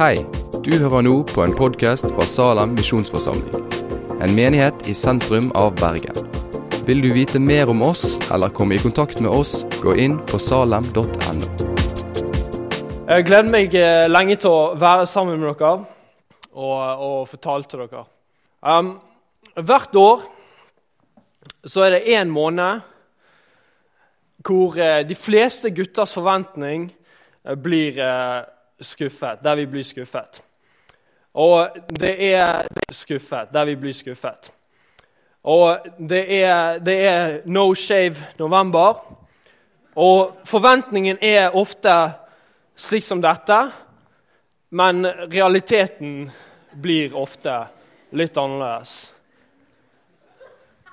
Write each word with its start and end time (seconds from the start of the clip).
Hei, 0.00 0.22
du 0.64 0.70
hører 0.80 1.02
nå 1.04 1.10
på 1.28 1.42
en 1.44 1.52
podkast 1.52 2.06
fra 2.14 2.24
Salem 2.24 2.70
misjonsforsamling. 2.72 3.66
En 4.24 4.32
menighet 4.32 4.86
i 4.88 4.94
sentrum 4.96 5.50
av 5.60 5.74
Bergen. 5.76 6.16
Vil 6.88 7.02
du 7.04 7.10
vite 7.12 7.36
mer 7.36 7.68
om 7.68 7.82
oss 7.84 8.14
eller 8.32 8.48
komme 8.56 8.78
i 8.78 8.80
kontakt 8.80 9.18
med 9.20 9.28
oss, 9.28 9.58
gå 9.82 9.92
inn 10.00 10.14
på 10.30 10.38
salem.no. 10.40 11.04
Jeg 13.10 13.26
gleder 13.28 13.52
meg 13.52 13.76
eh, 13.76 14.06
lenge 14.08 14.38
til 14.40 14.48
å 14.48 14.62
være 14.80 15.04
sammen 15.10 15.36
med 15.36 15.60
dere 15.60 15.74
og, 15.76 16.78
og 17.04 17.18
fortale 17.28 17.68
til 17.68 17.82
dere. 17.82 18.04
Um, 18.64 18.88
hvert 19.52 19.98
år 20.00 20.24
så 21.68 21.84
er 21.84 21.98
det 21.98 22.14
én 22.14 22.32
måned 22.32 22.80
hvor 24.48 24.80
eh, 24.80 25.02
de 25.04 25.18
fleste 25.26 25.74
gutters 25.76 26.16
forventning 26.16 26.88
eh, 26.88 27.60
blir 27.60 28.00
eh, 28.00 28.48
skuffet. 28.80 29.42
Der 29.44 29.56
vi 29.56 29.66
blir 29.66 29.84
skuffet. 29.84 30.42
Og 31.34 31.76
det 31.88 32.14
er, 32.32 32.66
skuffet. 32.92 33.52
Der 33.52 33.64
vi 33.64 33.76
blir 33.76 33.94
skuffet. 33.94 34.52
Og 35.42 35.86
det 35.98 36.24
er, 36.42 36.78
det 36.78 36.96
er 37.06 37.38
no 37.44 37.74
shave 37.74 38.16
november. 38.38 38.98
Og 39.96 40.36
forventningen 40.44 41.18
er 41.22 41.56
ofte 41.56 41.94
slik 42.76 43.04
som 43.04 43.20
dette, 43.20 43.56
men 44.70 45.06
realiteten 45.06 46.30
blir 46.72 47.16
ofte 47.18 47.56
litt 48.16 48.36
annerledes. 48.38 49.12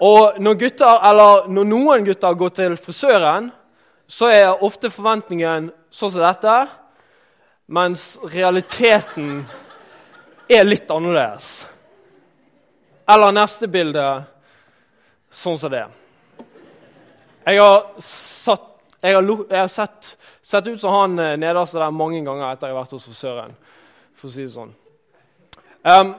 Og 0.04 0.38
når, 0.42 0.58
gutter, 0.62 1.00
eller 1.10 1.48
når 1.50 1.70
noen 1.70 2.06
gutter 2.06 2.36
går 2.38 2.54
til 2.58 2.76
frisøren, 2.78 3.52
så 4.08 4.30
er 4.32 4.64
ofte 4.64 4.92
forventningen 4.94 5.72
sånn 5.92 6.14
som 6.14 6.22
dette, 6.22 6.58
mens 7.68 8.16
realiteten 8.24 9.42
er 10.48 10.64
litt 10.68 10.90
annerledes. 10.92 11.68
Eller 13.08 13.36
neste 13.36 13.68
bilde 13.72 14.04
sånn 15.32 15.58
som 15.60 15.72
det. 15.72 15.86
Jeg 17.48 17.62
har, 17.62 17.84
satt, 18.04 18.66
jeg 19.00 19.16
har, 19.16 19.24
jeg 19.24 19.60
har 19.62 19.72
sett, 19.72 20.14
sett, 20.44 20.68
ut 20.68 20.82
som 20.82 20.96
han 20.96 21.16
nederst 21.16 21.44
nederste 21.44 21.80
der 21.80 21.96
mange 21.96 22.20
ganger 22.26 22.50
etter 22.50 22.72
jeg 22.72 22.76
har 22.76 22.82
vært 22.82 22.96
hos 22.98 23.08
frisøren. 23.08 23.56
for 24.18 24.28
å 24.28 24.34
si 24.34 24.44
det 24.44 24.52
sånn. 24.52 24.74
Um, 25.88 26.16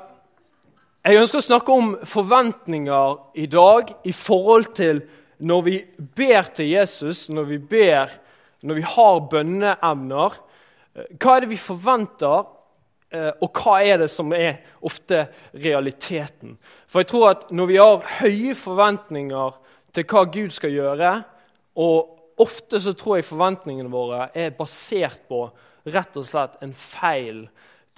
jeg 1.05 1.19
ønsker 1.19 1.41
å 1.41 1.45
snakke 1.45 1.75
om 1.75 1.91
forventninger 2.07 3.17
i 3.43 3.47
dag 3.51 3.91
i 4.05 4.13
forhold 4.13 4.71
til 4.77 5.03
når 5.39 5.63
vi 5.67 5.77
ber 5.99 6.49
til 6.55 6.71
Jesus, 6.71 7.29
når 7.29 7.45
vi 7.53 7.59
ber, 7.59 8.13
når 8.63 8.79
vi 8.79 8.85
har 8.95 9.21
bønneemner. 9.31 10.39
Hva 10.95 11.37
er 11.37 11.45
det 11.45 11.51
vi 11.53 11.61
forventer, 11.61 12.47
eh, 13.11 13.31
og 13.43 13.61
hva 13.63 13.79
er 13.85 14.03
det 14.03 14.11
som 14.13 14.33
er 14.33 14.61
ofte 14.81 15.27
realiteten? 15.55 16.57
For 16.87 17.03
jeg 17.03 17.11
tror 17.13 17.31
at 17.31 17.49
når 17.51 17.71
vi 17.71 17.81
har 17.81 18.07
høye 18.21 18.55
forventninger 18.59 19.59
til 19.95 20.09
hva 20.09 20.25
Gud 20.33 20.55
skal 20.55 20.75
gjøre, 20.75 21.13
og 21.79 22.41
ofte 22.43 22.81
så 22.81 22.95
tror 22.97 23.19
jeg 23.19 23.29
forventningene 23.29 23.91
våre 23.93 24.29
er 24.35 24.55
basert 24.57 25.23
på 25.29 25.47
rett 25.89 26.17
og 26.19 26.27
slett 26.27 26.59
en 26.63 26.75
feil 26.75 27.47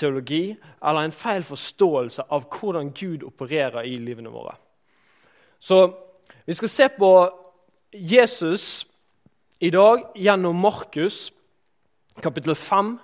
teologi 0.01 0.55
eller 0.55 1.05
en 1.05 1.15
feil 1.15 1.45
forståelse 1.45 2.25
av 2.33 2.47
hvordan 2.49 2.93
Gud 2.97 3.25
opererer 3.27 3.85
i 3.89 3.99
livene 4.01 4.33
våre. 4.33 4.55
Så 5.61 5.83
vi 6.47 6.57
skal 6.57 6.73
se 6.73 6.89
på 6.97 7.13
Jesus 7.93 8.87
i 9.61 9.71
dag 9.71 10.07
gjennom 10.17 10.57
Markus 10.57 11.29
kapittel 12.23 12.55
5. 12.55 12.99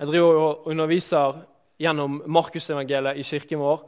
Jeg 0.00 0.08
driver 0.08 0.38
og 0.40 0.66
underviser 0.72 1.42
gjennom 1.80 2.22
Markusevangeliet 2.26 3.18
i 3.20 3.26
kirken 3.26 3.60
vår. 3.60 3.82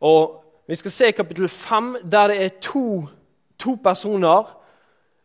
Og 0.00 0.46
Vi 0.70 0.76
skal 0.78 0.90
se 0.90 1.12
kapittel 1.12 1.48
5, 1.48 1.96
der 2.10 2.28
det 2.28 2.42
er 2.44 2.48
to, 2.62 3.08
to 3.58 3.74
personer 3.82 4.44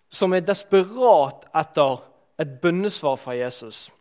som 0.09 0.34
er 0.34 0.41
desperat 0.41 1.46
etter 1.53 2.00
et 2.41 2.56
bønnesvar 2.62 3.19
fra 3.22 3.35
Jesus. 3.38 3.91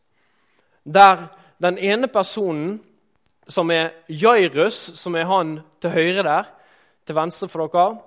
Der 0.85 1.27
den 1.61 1.79
ene 1.79 2.09
personen, 2.09 2.81
som 3.49 3.71
er 3.71 3.91
Jairus, 4.09 4.75
som 4.97 5.15
er 5.15 5.29
han 5.29 5.59
til 5.81 5.91
høyre 5.91 6.23
der, 6.23 6.49
til 7.07 7.15
venstre 7.15 7.49
for 7.49 7.67
dere, 7.67 7.99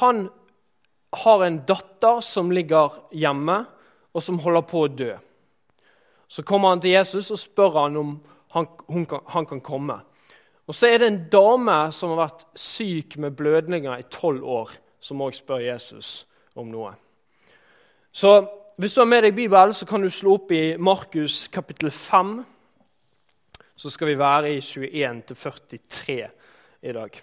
han 0.00 0.28
har 1.14 1.44
en 1.46 1.60
datter 1.68 2.20
som 2.20 2.50
ligger 2.50 2.98
hjemme, 3.12 3.64
og 4.14 4.22
som 4.22 4.38
holder 4.40 4.64
på 4.66 4.82
å 4.82 4.88
dø. 4.90 5.12
Så 6.28 6.42
kommer 6.42 6.74
han 6.74 6.82
til 6.82 6.96
Jesus 6.96 7.30
og 7.30 7.38
spør 7.38 7.80
han 7.82 7.96
om 7.96 8.16
han, 8.54 8.66
kan, 9.06 9.20
han 9.26 9.46
kan 9.46 9.60
komme. 9.60 10.00
Og 10.66 10.74
Så 10.74 10.88
er 10.88 10.98
det 10.98 11.06
en 11.06 11.24
dame 11.30 11.92
som 11.92 12.14
har 12.14 12.24
vært 12.24 12.46
syk 12.58 13.18
med 13.22 13.36
blødninger 13.38 13.98
i 13.98 14.08
tolv 14.10 14.42
år, 14.42 14.72
som 15.00 15.22
òg 15.22 15.36
spør 15.36 15.62
Jesus 15.62 16.26
om 16.54 16.70
noe. 16.70 16.94
Så 18.12 18.46
Hvis 18.76 18.92
du 18.92 19.00
har 19.00 19.06
med 19.08 19.22
deg 19.24 19.32
Bibelen, 19.32 19.72
så 19.72 19.86
kan 19.88 20.02
du 20.02 20.10
slå 20.12 20.34
opp 20.36 20.50
i 20.52 20.76
Markus 20.76 21.46
kapittel 21.48 21.88
5 21.90 22.44
så 23.76 23.90
skal 23.92 24.08
vi 24.08 24.18
være 24.18 24.54
i 24.54 24.60
21-43 24.60 26.14
i 26.82 26.92
dag. 26.96 27.18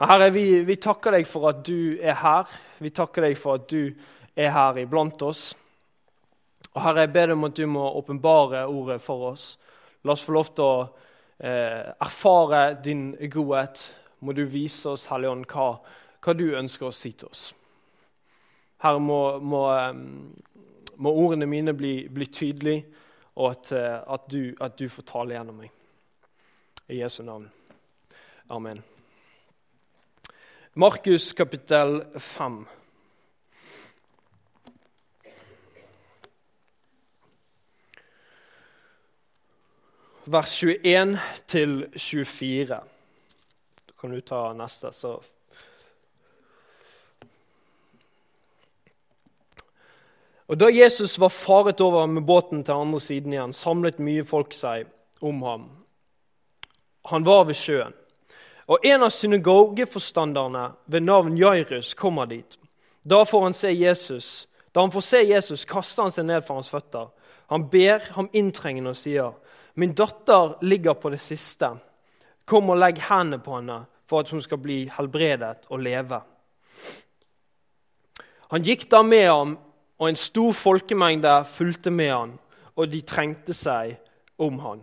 Herre, 0.00 0.28
vi, 0.32 0.44
vi, 0.64 0.76
takker 0.80 1.16
deg 1.16 1.28
for 1.28 1.48
at 1.50 1.62
du 1.64 1.96
er 1.96 2.18
her. 2.20 2.52
Vi 2.80 2.92
takker 2.92 3.24
deg 3.24 3.36
for 3.40 3.56
at 3.56 3.66
du 3.72 3.94
er 4.36 4.52
her 4.52 4.80
iblant 4.80 5.22
oss. 5.24 5.50
Og 6.74 6.82
Herre, 6.84 7.04
jeg 7.04 7.12
ber 7.12 7.30
deg 7.30 7.36
om 7.36 7.48
at 7.48 7.56
du 7.58 7.66
må 7.66 7.86
åpenbare 7.98 8.66
ordet 8.70 9.00
for 9.02 9.32
oss. 9.32 9.54
La 10.06 10.14
oss 10.14 10.22
få 10.24 10.36
lov 10.36 10.52
til 10.54 10.66
å 10.66 10.74
eh, 11.42 11.90
erfare 11.98 12.76
din 12.84 13.10
godhet. 13.32 13.88
Må 14.20 14.34
du 14.36 14.44
vise 14.46 14.92
oss, 14.92 15.08
Hellige 15.10 15.34
Ånd, 15.34 15.48
hva, 15.50 15.72
hva, 16.22 16.36
du 16.36 16.46
ønsker 16.54 16.86
å 16.86 16.94
si 16.94 17.12
til 17.12 17.30
oss. 17.32 17.48
Herre, 18.84 19.02
må, 19.02 19.20
må, 19.42 19.64
eh, 19.74 20.94
må 21.02 21.14
ordene 21.24 21.50
mine 21.50 21.74
bli, 21.74 21.94
bli 22.12 22.30
tydelige 22.30 22.86
og 23.34 23.50
at, 23.50 23.72
eh, 23.74 23.98
at, 24.06 24.30
du, 24.30 24.54
at 24.60 24.78
du 24.78 24.86
får 24.88 25.08
tale 25.10 25.34
gjennom 25.34 25.62
meg. 25.64 25.74
I 26.90 27.02
Jesu 27.02 27.22
navn. 27.26 27.50
Amen. 28.50 28.82
Markus 30.74 31.32
kapittel 31.34 32.04
5. 32.14 32.62
Vers 40.30 40.62
21 40.62 41.18
til 41.46 41.88
24. 41.96 42.66
Da 43.86 43.94
kan 44.00 44.12
du 44.14 44.20
ta 44.20 44.52
neste, 44.54 44.92
så 44.94 45.16
Og 50.46 50.58
Da 50.60 50.68
Jesus 50.70 51.18
var 51.18 51.28
faret 51.28 51.80
over 51.80 52.06
med 52.06 52.22
båten 52.22 52.64
til 52.64 52.72
andre 52.72 53.00
siden 53.00 53.32
igjen, 53.32 53.52
samlet 53.52 53.98
mye 53.98 54.24
folk 54.24 54.54
seg 54.54 54.86
om 55.22 55.42
ham. 55.42 55.68
Han 57.06 57.26
var 57.26 57.44
ved 57.44 57.54
sjøen. 57.54 57.94
Og 58.66 58.78
En 58.84 59.02
av 59.02 59.10
synagogeforstanderne 59.10 60.72
ved 60.86 61.00
navn 61.00 61.38
Jairus 61.38 61.94
kommer 61.94 62.24
dit. 62.26 62.58
Da, 63.02 63.22
får 63.24 63.42
han 63.42 63.54
se 63.54 63.74
Jesus. 63.74 64.48
da 64.74 64.80
han 64.80 64.90
får 64.90 65.00
se 65.00 65.22
Jesus, 65.22 65.64
kaster 65.64 66.02
han 66.02 66.12
seg 66.12 66.24
ned 66.26 66.42
for 66.42 66.54
hans 66.54 66.70
føtter. 66.70 67.08
Han 67.46 67.70
ber 67.70 67.98
ham 68.14 68.28
inntrengende 68.32 68.90
og 68.90 68.96
sier, 68.96 69.32
'Min 69.80 69.94
datter 69.94 70.58
ligger 70.60 70.94
på 70.94 71.10
det 71.10 71.20
siste. 71.20 71.70
Kom 72.44 72.68
og 72.68 72.76
legg 72.76 72.98
hendene 73.00 73.38
på 73.40 73.54
henne, 73.56 73.78
for 74.04 74.20
at 74.20 74.30
hun 74.30 74.42
skal 74.44 74.58
bli 74.60 74.90
helbredet 74.92 75.70
og 75.70 75.80
leve.' 75.80 76.20
Han 78.50 78.62
gikk 78.66 78.90
da 78.90 79.00
med 79.02 79.26
ham 79.26 79.58
og 79.98 80.08
en 80.08 80.16
stor 80.16 80.52
folkemengde 80.52 81.44
fulgte 81.44 81.90
med 81.90 82.10
ham, 82.10 82.32
og 82.76 82.92
de 82.92 83.00
trengte 83.00 83.54
seg 83.56 83.96
om 84.38 84.58
ham. 84.58 84.80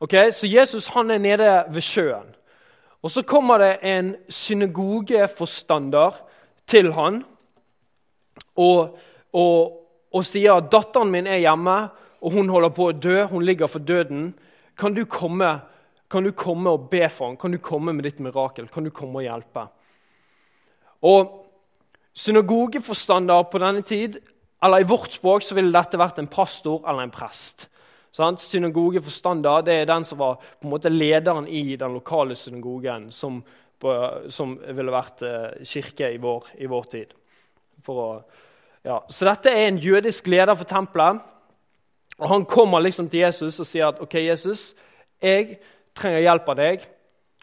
Ok, 0.00 0.14
Så 0.30 0.46
Jesus 0.46 0.86
han 0.86 1.10
er 1.10 1.18
nede 1.18 1.64
ved 1.68 1.82
sjøen. 1.82 2.34
Og 3.02 3.10
Så 3.10 3.22
kommer 3.22 3.58
det 3.58 3.78
en 3.82 4.16
synagogeforstander 4.28 6.12
til 6.66 6.92
han 6.92 7.24
og, 8.56 8.98
og, 9.32 9.78
og 10.12 10.24
sier 10.24 10.54
at 10.54 10.72
datteren 10.72 11.10
min 11.10 11.26
er 11.26 11.42
hjemme, 11.42 11.90
og 12.22 12.36
hun 12.36 12.50
holder 12.52 12.72
på 12.74 12.88
å 12.88 12.94
dø. 12.94 13.18
Hun 13.30 13.44
ligger 13.44 13.70
for 13.70 13.82
døden. 13.82 14.30
Kan 14.78 14.94
du 14.94 15.02
komme, 15.10 15.56
kan 16.10 16.24
du 16.24 16.30
komme 16.32 16.70
og 16.70 16.88
be 16.92 17.02
for 17.10 17.32
ham? 17.32 17.38
Kan 17.40 17.54
du 17.54 17.58
komme 17.58 17.94
med 17.96 18.06
ditt 18.06 18.22
mirakel? 18.22 18.68
Kan 18.70 18.86
du 18.86 18.92
komme 18.94 19.20
og 19.20 19.26
hjelpe? 19.26 19.66
Og 21.02 21.38
Synagogeforstander 22.12 23.46
på 23.48 23.58
denne 23.62 23.82
tid, 23.82 24.18
eller 24.62 24.82
i 24.82 24.86
vårt 24.88 25.14
språk 25.14 25.42
så 25.42 25.56
ville 25.56 25.72
dette 25.72 25.98
vært 25.98 26.20
en 26.20 26.28
pastor 26.30 26.84
eller 26.84 27.06
en 27.06 27.14
prest. 27.14 27.66
Sant? 28.12 28.42
Synagogeforstander 28.44 29.64
det 29.64 29.76
er 29.80 29.88
den 29.88 30.04
som 30.04 30.20
var 30.20 30.36
på 30.36 30.68
en 30.68 30.74
måte 30.74 30.92
lederen 30.92 31.48
i 31.48 31.64
den 31.80 31.96
lokale 31.96 32.36
synagogen, 32.36 33.08
som, 33.10 33.40
som 34.28 34.54
ville 34.60 34.92
vært 34.92 35.24
eh, 35.24 35.64
kirke 35.66 36.12
i 36.12 36.20
vår, 36.20 36.52
i 36.60 36.68
vår 36.68 36.90
tid. 36.92 37.16
Å, 37.88 38.06
ja. 38.84 39.00
Så 39.08 39.26
dette 39.26 39.50
er 39.56 39.70
en 39.70 39.80
jødisk 39.80 40.28
leder 40.30 40.54
for 40.58 40.68
tempelet. 40.68 41.24
Og 42.22 42.28
Han 42.28 42.44
kommer 42.46 42.80
liksom 42.80 43.08
til 43.10 43.24
Jesus 43.24 43.58
og 43.58 43.66
sier 43.66 43.88
at 43.90 44.00
ok, 44.00 44.14
Jesus, 44.14 44.74
jeg 45.22 45.56
trenger 45.94 46.22
hjelp 46.22 46.50
av 46.52 46.58
deg. 46.58 46.84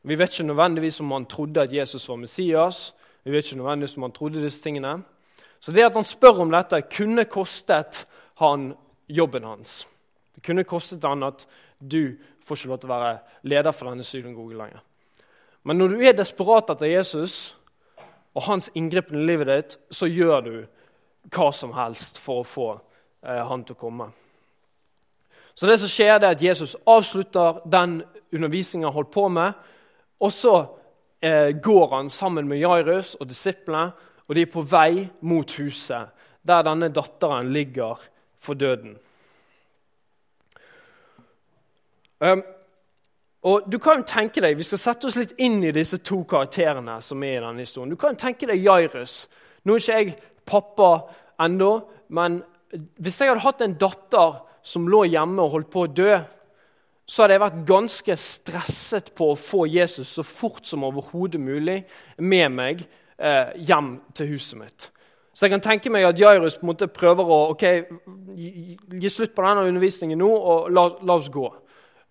Vi 0.08 0.16
vet 0.16 0.32
ikke 0.32 0.48
nødvendigvis 0.48 1.00
om 1.04 1.12
han 1.12 1.26
trodde 1.28 1.66
at 1.66 1.74
Jesus 1.74 2.08
var 2.08 2.16
Messias. 2.22 2.94
Vi 3.24 3.34
vet 3.34 3.46
ikke 3.46 3.60
nødvendigvis 3.60 3.98
om 3.98 4.06
han 4.08 4.16
trodde 4.16 4.44
disse 4.44 4.64
tingene. 4.64 5.02
Så 5.60 5.74
det 5.76 5.84
at 5.84 5.98
han 6.00 6.08
spør 6.08 6.46
om 6.46 6.54
dette, 6.54 6.80
kunne 6.96 7.26
kostet 7.28 8.06
han 8.40 8.72
jobben 9.10 9.44
hans. 9.44 9.88
Det 10.36 10.46
kunne 10.48 10.64
kostet 10.64 11.04
han 11.04 11.28
at 11.28 11.44
du 11.80 12.16
får 12.48 12.56
ikke 12.62 12.72
lov 12.72 12.80
til 12.80 12.90
å 12.90 12.96
være 12.96 13.12
leder 13.52 13.76
for 13.76 13.92
denne 13.92 14.08
synagogen 14.08 14.62
lenger. 14.62 14.80
Men 15.68 15.78
når 15.78 15.92
du 15.92 16.06
er 16.08 16.16
desperat 16.16 16.72
etter 16.72 16.88
Jesus 16.88 17.36
og 18.32 18.48
hans 18.48 18.72
inngripen 18.80 19.20
i 19.20 19.28
livet 19.28 19.52
ditt, 19.52 19.78
så 19.92 20.08
gjør 20.08 20.48
du 20.48 20.56
hva 21.36 21.52
som 21.52 21.76
helst 21.76 22.24
for 22.24 22.40
å 22.40 22.48
få 22.48 22.72
eh, 23.28 23.44
han 23.44 23.68
til 23.68 23.76
å 23.76 23.84
komme. 23.84 24.12
Så 25.60 25.68
det 25.68 25.76
som 25.82 25.90
skjer, 25.92 26.22
det 26.22 26.28
er 26.28 26.38
at 26.38 26.44
Jesus 26.44 26.78
avslutter 26.88 27.58
den 27.68 27.98
undervisningen 28.32 28.88
han 28.88 28.94
holdt 28.96 29.12
på 29.12 29.26
med. 29.28 29.58
Og 30.24 30.32
så 30.32 30.54
eh, 31.20 31.52
går 31.52 31.96
han 31.98 32.10
sammen 32.10 32.48
med 32.48 32.62
Jairus 32.62 33.18
og 33.20 33.28
disiplene, 33.28 33.92
og 34.24 34.36
de 34.38 34.46
er 34.46 34.54
på 34.54 34.64
vei 34.64 35.04
mot 35.28 35.52
huset, 35.60 36.16
der 36.48 36.64
denne 36.64 36.88
datteren 36.96 37.52
ligger 37.52 38.00
for 38.40 38.56
døden. 38.56 38.96
Um, 42.24 42.44
og 43.44 43.68
du 43.72 43.82
kan 43.84 44.00
jo 44.00 44.08
tenke 44.08 44.40
deg, 44.40 44.56
Vi 44.58 44.64
skal 44.64 44.80
sette 44.80 45.12
oss 45.12 45.20
litt 45.20 45.36
inn 45.44 45.60
i 45.64 45.76
disse 45.76 46.00
to 46.00 46.24
karakterene 46.24 47.02
som 47.04 47.24
er 47.24 47.36
i 47.36 47.44
denne 47.44 47.68
historien. 47.68 47.92
Du 47.92 48.00
kan 48.00 48.16
tenke 48.16 48.48
deg 48.48 48.64
Jairus. 48.64 49.26
Nå 49.68 49.76
er 49.76 49.84
ikke 49.84 50.00
jeg 50.00 50.20
pappa 50.48 50.94
ennå, 51.44 51.82
men 52.16 52.46
hvis 52.96 53.20
jeg 53.20 53.34
hadde 53.34 53.44
hatt 53.44 53.68
en 53.68 53.76
datter 53.80 54.46
som 54.64 54.88
lå 54.90 55.06
hjemme 55.10 55.44
og 55.44 55.56
holdt 55.56 55.72
på 55.74 55.86
å 55.86 55.92
dø, 55.92 56.20
så 57.10 57.24
hadde 57.24 57.36
jeg 57.36 57.42
vært 57.42 57.62
ganske 57.66 58.16
stresset 58.22 59.12
på 59.18 59.32
å 59.32 59.38
få 59.40 59.66
Jesus 59.70 60.12
så 60.20 60.26
fort 60.26 60.68
som 60.70 60.86
overhodet 60.86 61.42
mulig 61.42 61.80
med 62.22 62.54
meg 62.54 62.84
eh, 63.18 63.56
hjem 63.66 63.96
til 64.14 64.36
huset 64.36 64.60
mitt. 64.60 64.90
Så 65.34 65.48
jeg 65.48 65.56
kan 65.56 65.64
tenke 65.64 65.90
meg 65.94 66.06
at 66.06 66.20
Jairus 66.20 66.60
på 66.60 66.68
en 66.68 66.72
måte 66.74 66.90
prøver 66.92 67.32
å 67.32 67.40
ok, 67.56 67.66
gi, 68.36 68.76
gi 69.02 69.10
slutt 69.10 69.34
på 69.34 69.46
denne 69.46 69.66
undervisningen 69.70 70.20
nå 70.22 70.30
og 70.30 70.70
la, 70.76 70.84
la 71.02 71.16
oss 71.18 71.32
gå. 71.34 71.48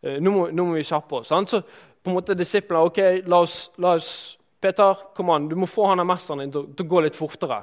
Eh, 0.03 0.17
nå, 0.19 0.33
må, 0.33 0.49
nå, 0.51 0.65
må, 0.65 0.79
vi 0.79 0.87
kjappe 0.89 1.21
oss. 1.21 1.31
Sant? 1.31 1.53
Så 1.53 1.63
på 1.63 2.11
en 2.11 2.17
måte 2.19 2.37
disiplene 2.39 2.89
ok, 2.89 3.01
la 3.31 3.43
oss, 3.45 3.59
la 3.79 3.95
oss 3.99 4.11
Peter, 4.59 5.05
kom 5.15 5.31
an, 5.31 5.47
du 5.47 5.55
må 5.55 5.69
få 5.71 5.87
han 5.93 6.03
av 6.03 6.09
mesteren 6.09 6.43
din 6.43 6.55
til, 6.57 6.73
til, 6.75 6.89
å 6.89 6.91
gå 6.91 7.05
litt 7.05 7.19
fortere. 7.19 7.61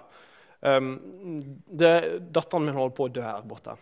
Um, 0.64 0.94
datteren 1.68 2.64
min 2.64 2.78
holder 2.78 2.96
på 2.96 3.10
å 3.10 3.14
dø 3.18 3.26
her 3.26 3.44
borte. 3.44 3.76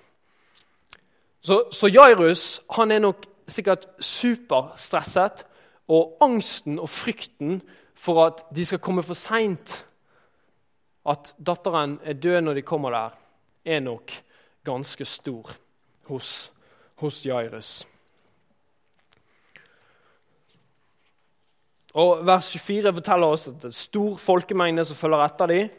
Så, 1.44 1.68
så 1.76 1.90
Jairus 1.92 2.62
han 2.78 2.92
er 2.92 3.04
nok 3.04 3.26
sikkert 3.48 3.88
superstresset. 4.00 5.44
Og 5.92 6.16
angsten 6.24 6.78
og 6.80 6.88
frykten 6.90 7.60
for 8.00 8.24
at 8.24 8.46
de 8.56 8.64
skal 8.66 8.80
komme 8.80 9.04
for 9.04 9.20
seint, 9.20 9.82
at 11.04 11.34
datteren 11.36 11.98
er 12.08 12.16
død 12.16 12.40
når 12.46 12.56
de 12.56 12.64
kommer 12.64 12.96
der, 12.96 13.18
er 13.66 13.84
nok 13.84 14.14
ganske 14.64 15.06
stor 15.06 15.52
hos, 16.08 16.52
hos 17.04 17.26
Jairus. 17.26 17.84
Og 21.94 22.24
Vers 22.26 22.50
24 22.56 22.96
forteller 22.96 23.36
oss 23.36 23.50
at 23.52 23.60
det 23.62 23.70
er 23.70 23.78
stor 23.78 24.16
folkemengde 24.18 24.88
som 24.88 24.98
følger 24.98 25.26
etter 25.28 25.52
dem, 25.52 25.70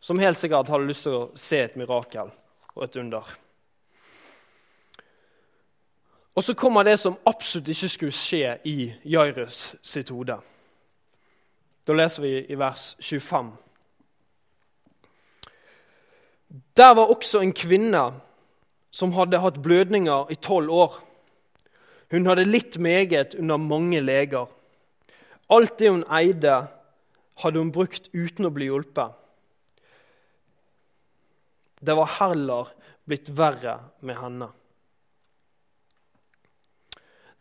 som 0.00 0.22
helt 0.22 0.38
sikkert 0.38 0.70
hadde 0.70 0.86
lyst 0.86 1.04
til 1.10 1.18
å 1.18 1.26
se 1.34 1.60
et 1.66 1.76
mirakel 1.76 2.30
og 2.76 2.86
et 2.86 3.02
under. 3.02 3.36
Og 6.38 6.44
så 6.44 6.54
kommer 6.54 6.86
det 6.86 7.00
som 7.02 7.16
absolutt 7.26 7.72
ikke 7.72 7.88
skulle 7.90 8.14
skje 8.14 8.52
i 8.70 8.92
Jairus 9.10 9.72
sitt 9.82 10.12
hode. 10.14 10.36
Da 11.82 11.96
leser 11.98 12.22
vi 12.22 12.30
i 12.46 12.58
vers 12.60 12.92
25. 13.02 13.48
Der 16.78 16.94
var 16.94 17.10
også 17.10 17.42
en 17.42 17.50
kvinne 17.50 18.04
som 18.94 19.16
hadde 19.16 19.40
hatt 19.42 19.58
blødninger 19.64 20.30
i 20.30 20.38
tolv 20.38 20.70
år. 20.70 21.00
Hun 22.14 22.30
hadde 22.30 22.46
litt 22.46 22.78
meget 22.78 23.34
under 23.34 23.58
mange 23.58 23.98
leger. 24.00 24.46
Alt 25.50 25.74
det 25.82 25.90
hun 25.90 26.06
eide, 26.06 26.68
hadde 27.42 27.64
hun 27.64 27.74
brukt 27.74 28.12
uten 28.14 28.46
å 28.46 28.54
bli 28.54 28.70
hjulpet. 28.70 29.10
Det 31.82 31.98
var 31.98 32.14
heller 32.20 32.70
blitt 33.10 33.34
verre 33.34 33.80
med 34.06 34.22
henne. 34.22 34.52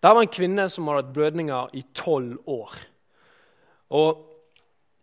Det 0.02 0.14
var 0.14 0.22
en 0.22 0.30
kvinne 0.30 0.68
som 0.70 0.88
hadde 0.88 1.06
hatt 1.06 1.14
blødninger 1.16 1.74
i 1.74 1.84
tolv 1.98 2.38
år. 2.46 2.74
Og 3.90 4.24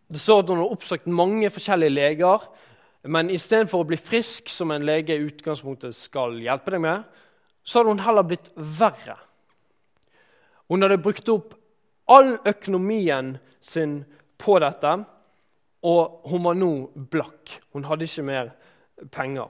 Det 0.05 0.20
står 0.20 0.43
at 0.43 0.50
hun 0.52 0.61
har 0.61 0.70
oppsøkt 0.70 1.06
mange 1.08 1.49
forskjellige 1.50 1.91
leger, 1.91 2.43
men 3.08 3.31
istedenfor 3.32 3.82
å 3.82 3.87
bli 3.88 3.96
frisk, 3.96 4.50
som 4.52 4.70
en 4.70 4.85
lege 4.85 5.17
i 5.17 5.25
utgangspunktet 5.25 5.96
skal 5.96 6.37
hjelpe 6.44 6.75
deg 6.75 6.82
med, 6.85 7.06
så 7.64 7.81
hadde 7.81 7.94
hun 7.94 8.02
heller 8.05 8.26
blitt 8.29 8.50
verre. 8.55 9.17
Hun 10.69 10.85
hadde 10.85 11.00
brukt 11.02 11.32
opp 11.32 11.56
all 12.12 12.37
økonomien 12.44 13.32
sin 13.64 14.02
på 14.38 14.58
dette, 14.62 14.93
og 15.88 16.31
hun 16.31 16.47
var 16.47 16.61
nå 16.61 16.70
blakk. 16.94 17.56
Hun 17.73 17.88
hadde 17.88 18.06
ikke 18.06 18.29
mer 18.29 18.52
penger 19.11 19.49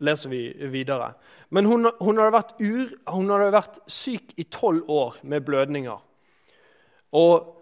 leser 0.00 0.32
vi 0.32 0.42
videre. 0.72 1.12
Men 1.50 1.68
hun, 1.68 1.88
hun, 2.00 2.18
hadde 2.18 2.34
vært 2.34 2.52
ur, 2.60 2.92
hun, 3.10 3.30
hadde 3.30 3.54
vært 3.54 3.80
syk 3.90 4.34
i 4.40 4.46
tolv 4.50 4.88
år 4.90 5.20
med 5.22 5.46
blødninger. 5.46 6.04
Og 7.12 7.56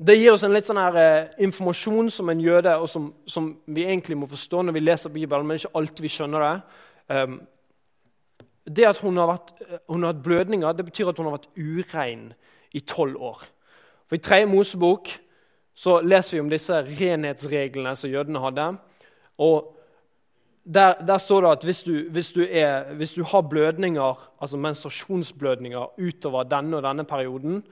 Det 0.00 0.14
gir 0.16 0.32
oss 0.32 0.46
en 0.46 0.54
litt 0.54 0.64
sånn 0.64 0.78
her, 0.80 0.94
eh, 0.96 1.26
informasjon 1.44 2.06
som 2.08 2.30
en 2.32 2.38
jøde, 2.40 2.72
og 2.72 2.86
som, 2.88 3.10
som, 3.28 3.50
vi 3.68 3.82
egentlig 3.84 4.16
må 4.16 4.24
forstå 4.30 4.62
når 4.64 4.72
vi 4.72 4.80
leser 4.80 5.12
Bibelen, 5.12 5.44
men 5.44 5.58
ikke 5.60 5.74
alltid 5.76 6.00
vi 6.00 6.12
skjønner 6.14 6.44
det. 6.46 6.54
Um, 7.12 7.34
det 8.64 8.86
at 8.88 9.02
hun 9.04 9.18
har, 9.20 9.28
vært, 9.28 9.52
hun 9.92 10.06
har 10.06 10.14
hatt 10.14 10.22
blødninger, 10.24 10.72
det 10.72 10.86
betyr 10.88 11.10
at 11.10 11.20
hun 11.20 11.28
har 11.28 11.36
vært 11.36 11.52
urein 11.60 12.22
i 12.72 12.80
tolv 12.80 13.20
år. 13.20 13.44
For 14.08 14.16
I 14.16 14.24
tredje 14.24 14.48
Mosebok 14.48 15.12
så 15.76 15.98
leser 16.00 16.38
vi 16.38 16.42
om 16.46 16.50
disse 16.50 16.80
renhetsreglene 16.86 17.92
som 17.96 18.10
jødene 18.10 18.40
hadde. 18.40 18.66
Og 19.44 19.76
der, 20.64 20.94
der, 21.06 21.18
står 21.18 21.40
det 21.40 21.50
at 21.50 21.64
hvis 21.64 21.82
du, 21.82 21.92
hvis, 22.10 22.32
du 22.32 22.40
er, 22.50 22.92
hvis 22.94 23.12
du, 23.12 23.22
har 23.24 23.40
blødninger, 23.40 24.30
altså 24.40 24.56
menstruasjonsblødninger 24.56 26.00
utover 26.00 26.42
denne 26.42 26.76
og 26.76 26.82
denne 26.82 27.04
perioden, 27.04 27.62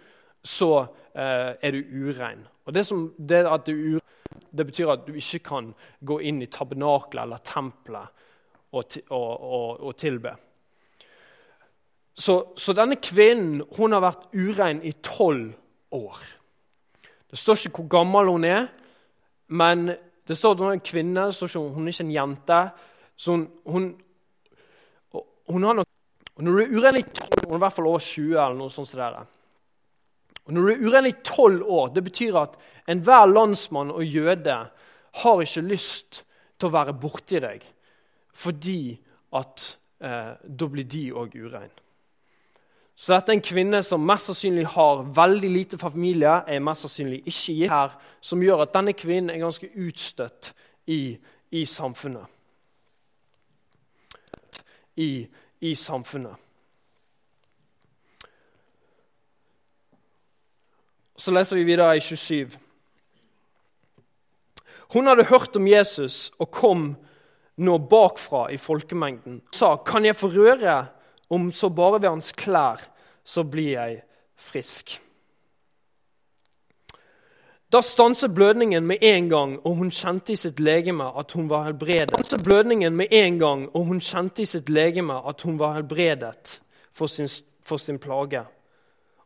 så 0.44 0.86
eh, 1.14 1.54
er 1.62 1.70
du 1.70 1.82
urein. 1.92 2.46
Og 2.64 2.74
det, 2.74 2.86
som, 2.86 3.12
det, 3.18 3.44
du, 3.66 4.00
det, 4.50 4.66
betyr 4.66 4.90
at 4.92 5.06
du 5.06 5.12
ikke 5.12 5.38
kan 5.38 5.72
gå 6.04 6.18
inn 6.18 6.42
i 6.42 6.46
tabernaklet 6.46 7.22
eller 7.22 7.44
tempelet 7.44 8.08
og, 8.72 8.84
og, 9.10 9.30
og, 9.40 9.80
og 9.80 9.96
tilbe. 9.96 10.34
Så, 12.18 12.42
så, 12.56 12.74
denne 12.74 12.98
kvinnen 12.98 13.62
hun 13.76 13.94
har 13.94 14.02
vært 14.02 14.28
urein 14.34 14.82
i 14.82 14.92
tolv 15.02 15.52
år. 15.94 16.18
Det 17.30 17.38
står 17.38 17.68
ikke 17.68 17.84
hvor 17.84 17.92
gammel 17.98 18.30
hun 18.32 18.44
er, 18.44 18.66
men 19.48 19.92
det 20.28 20.36
står 20.36 20.60
er 20.60 20.74
en 20.76 20.84
kvinne, 20.84 21.30
hun 21.32 21.86
er 21.86 21.92
ikke 21.92 22.04
en 22.04 22.12
jente. 22.12 22.58
Hun, 23.26 23.46
hun, 23.64 23.86
hun 25.48 25.64
har 25.64 25.78
nok, 25.80 25.86
Når 26.38 26.52
du 26.52 26.58
er 26.62 26.76
uren 26.76 26.96
i 26.96 27.02
12 27.02 27.48
hun 27.48 27.56
i 27.56 27.58
hvert 27.58 27.72
fall 27.72 27.86
over 27.86 27.98
20 27.98 28.36
eller 28.36 28.54
noe 28.54 28.70
sånt. 28.70 28.92
Der. 28.94 29.16
Og 30.46 30.52
når 30.52 30.62
du 30.62 30.68
er 30.70 30.84
uren 30.86 31.06
i 31.06 31.14
12 31.24 31.64
år, 31.64 31.88
det 31.88 32.04
betyr 32.04 32.36
at 32.38 32.54
enhver 32.88 33.26
landsmann 33.26 33.90
og 33.90 34.04
jøde 34.04 34.58
har 35.22 35.42
ikke 35.42 35.64
lyst 35.66 36.22
til 36.58 36.68
å 36.68 36.74
være 36.76 36.94
borti 36.94 37.40
deg, 37.42 37.64
fordi 38.34 38.94
at 39.34 39.64
eh, 40.00 40.32
da 40.44 40.68
blir 40.70 40.86
de 40.86 41.02
òg 41.10 41.34
urein. 41.40 41.72
Så 42.98 43.14
dette 43.14 43.30
er 43.30 43.36
en 43.38 43.44
kvinne 43.46 43.78
som 43.86 44.02
mest 44.02 44.26
sannsynlig 44.26 44.64
har 44.72 45.04
veldig 45.14 45.48
lite 45.52 45.78
familie, 45.78 46.32
er 46.50 46.64
mest 46.66 46.82
sannsynlig 46.82 47.20
ikke 47.30 47.54
gitt 47.60 47.70
her, 47.70 47.92
som 48.20 48.42
gjør 48.42 48.64
at 48.64 48.72
denne 48.74 48.94
kvinnen 48.98 49.30
er 49.30 49.38
ganske 49.38 49.68
utstøtt 49.78 50.48
i, 50.90 51.14
i 51.54 51.62
samfunnet. 51.62 52.26
I, 54.98 55.28
I, 55.62 55.74
samfunnet. 55.78 56.34
Så 61.14 61.30
leser 61.30 61.60
vi 61.60 61.68
videre 61.70 61.94
i 61.94 62.02
27. 62.02 62.58
Hun 64.96 65.06
hadde 65.06 65.30
hørt 65.30 65.54
om 65.54 65.70
Jesus 65.70 66.32
og 66.34 66.50
kom 66.50 66.86
nå 67.62 67.78
bakfra 67.78 68.48
i 68.50 68.58
folkemengden. 68.58 69.38
Hun 69.38 69.52
sa, 69.52 69.76
'Kan 69.76 70.04
jeg 70.04 70.16
få 70.16 70.34
røre?' 70.34 70.97
Om 71.28 71.52
så 71.52 71.68
bare 71.68 72.00
ved 72.02 72.08
hans 72.08 72.32
klær, 72.32 72.80
så 73.24 73.44
blir 73.44 73.74
jeg 73.74 74.00
frisk. 74.36 74.98
Da 77.68 77.82
stanset 77.84 78.32
blødningen 78.32 78.86
med 78.86 79.02
en 79.04 79.28
gang, 79.28 79.58
og 79.60 79.74
hun 79.76 79.90
kjente 79.92 80.32
i 80.32 80.38
sitt 80.40 80.60
legeme 80.60 81.04
at 81.20 81.34
hun 81.36 81.50
var 81.50 81.66
helbredet. 81.66 82.30
Blødningen 82.44 82.96
med 82.96 83.12
en 83.12 83.36
gang, 83.38 83.66
og 83.76 83.90
hun 83.90 84.00
kjente 84.00 84.42
i 84.42 84.48
sitt 84.48 84.70
legeme 84.72 85.18
at 85.28 85.44
hun 85.44 85.58
var 85.60 85.74
helbredet 85.76 86.60
for 86.96 87.06
sin, 87.12 87.28
for 87.60 87.76
sin 87.76 87.98
plage. 88.00 88.40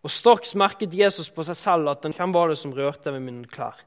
Og 0.02 0.11
straks 0.11 0.56
merket 0.59 0.94
Jesus 0.99 1.30
på 1.30 1.44
seg 1.47 1.56
selv 1.56 1.92
at 1.92 2.02
den, 2.02 2.14
hvem 2.16 2.35
var 2.35 2.50
det 2.50 2.59
som 2.59 2.75
rørte 2.75 3.12
ved 3.14 3.23
mine 3.23 3.47
klær. 3.47 3.78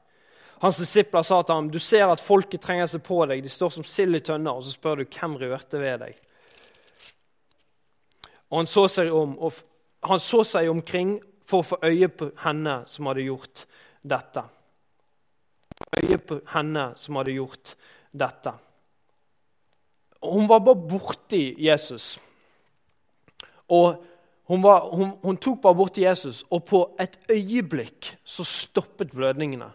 Hans 0.62 0.80
disipler 0.80 1.22
sa 1.22 1.42
til 1.42 1.54
ham, 1.54 1.68
du 1.68 1.78
ser 1.78 2.08
at 2.08 2.22
folket 2.24 2.62
trenger 2.64 2.88
seg 2.88 3.02
på 3.04 3.20
deg, 3.28 3.42
de 3.44 3.52
står 3.52 3.74
som 3.74 3.84
sild 3.84 4.16
i 4.16 4.22
tønner, 4.24 4.56
og 4.56 4.64
så 4.64 4.72
spør 4.72 5.02
du 5.02 5.04
hvem 5.04 5.36
rørte 5.42 5.80
ved 5.82 6.00
deg. 6.06 6.16
Og 8.56 8.62
han 8.62 8.68
så 8.72 8.86
seg, 8.88 9.10
om, 9.12 9.34
han 10.08 10.20
så 10.22 10.38
seg 10.48 10.70
omkring 10.72 11.18
for 11.44 11.60
å 11.60 11.66
få 11.74 11.76
øye 11.84 12.08
på 12.08 12.30
henne 12.40 12.78
som 12.88 13.10
hadde 13.10 13.26
gjort 13.26 13.66
dette. 14.00 14.44
Øye 16.00 16.16
på 16.24 16.38
henne 16.54 16.86
som 16.96 17.18
hadde 17.20 17.34
gjort 17.36 17.74
dette. 18.16 18.54
Hun 20.24 20.48
var 20.48 20.64
bare 20.64 20.88
borti 20.88 21.42
Jesus. 21.60 22.14
Og 23.68 24.00
hun, 24.48 24.64
var, 24.64 24.88
hun, 24.88 25.12
hun 25.20 25.36
tok 25.36 25.60
bare 25.60 25.76
borti 25.76 26.06
Jesus, 26.06 26.46
og 26.48 26.64
på 26.64 26.82
et 26.96 27.20
øyeblikk 27.28 28.14
så 28.24 28.48
stoppet 28.48 29.12
blødningene. 29.12 29.68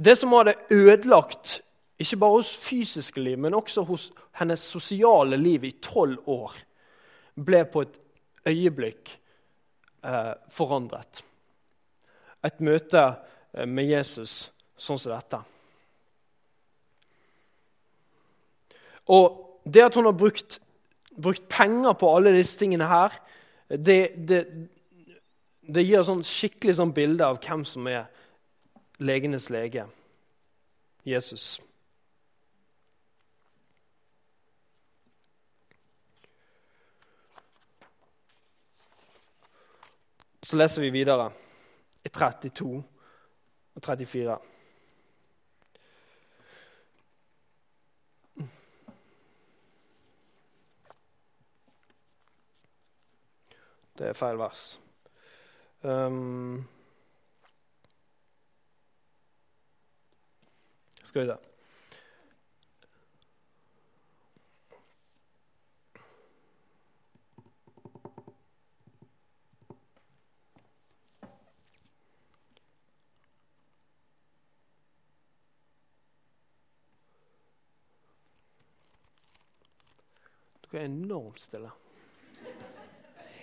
Det 0.00 0.16
som 0.16 0.32
hadde 0.32 0.56
ødelagt 0.72 1.58
ikke 2.00 2.22
bare 2.24 2.40
hos 2.40 2.56
fysiske 2.56 3.20
liv, 3.20 3.36
men 3.36 3.54
også 3.54 3.84
hos 3.84 4.08
hennes 4.40 4.64
sosiale 4.64 5.36
liv 5.36 5.68
i 5.68 5.76
tolv 5.82 6.24
år, 6.24 6.56
ble 7.34 7.64
på 7.68 7.84
et 7.84 7.98
øyeblikk 8.48 9.12
eh, 10.04 10.34
forandret. 10.50 11.22
Et 12.44 12.60
møte 12.64 13.04
eh, 13.54 13.66
med 13.66 13.88
Jesus 13.90 14.50
sånn 14.76 14.98
som 14.98 15.14
dette. 15.14 15.40
Og 19.12 19.60
det 19.64 19.84
at 19.86 19.96
hun 19.98 20.08
har 20.08 20.16
brukt, 20.16 20.58
brukt 21.14 21.48
penger 21.50 21.94
på 21.98 22.10
alle 22.10 22.34
disse 22.34 22.58
tingene 22.58 22.88
her, 22.90 23.14
det, 23.68 24.00
det, 24.28 24.42
det 25.62 25.84
gir 25.86 26.04
sånn 26.06 26.24
skikkelig 26.26 26.76
sånn 26.78 26.94
bilde 26.94 27.26
av 27.26 27.40
hvem 27.42 27.64
som 27.66 27.86
er 27.90 28.08
legenes 29.02 29.48
lege, 29.50 29.86
Jesus. 31.06 31.56
Så 40.42 40.56
leser 40.56 40.82
vi 40.82 40.90
videre 40.90 41.30
i 42.04 42.08
32 42.08 42.82
og 43.74 43.82
34. 43.84 44.38
Det 53.98 54.08
er 54.08 54.18
feil 54.18 54.38
vers. 54.40 54.80
Um, 55.82 56.68
Skal 61.02 61.22
vi 61.22 61.26
se. 61.26 61.51
Dere 80.72 80.86
er 80.86 80.88
enormt 80.88 81.40
stille. 81.40 81.68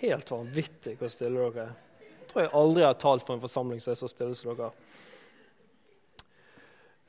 Helt 0.00 0.30
vanvittig 0.32 0.96
hvor 0.98 1.12
stille 1.12 1.44
dere 1.46 1.68
er. 1.68 1.76
Jeg 2.02 2.30
tror 2.32 2.42
jeg 2.42 2.52
aldri 2.58 2.82
har 2.82 2.96
talt 2.98 3.26
for 3.26 3.36
en 3.36 3.42
forsamling 3.42 3.82
som 3.82 3.92
er 3.92 4.00
så 4.00 4.10
stille 4.10 4.34
som 4.38 4.50
dere. 4.58 4.72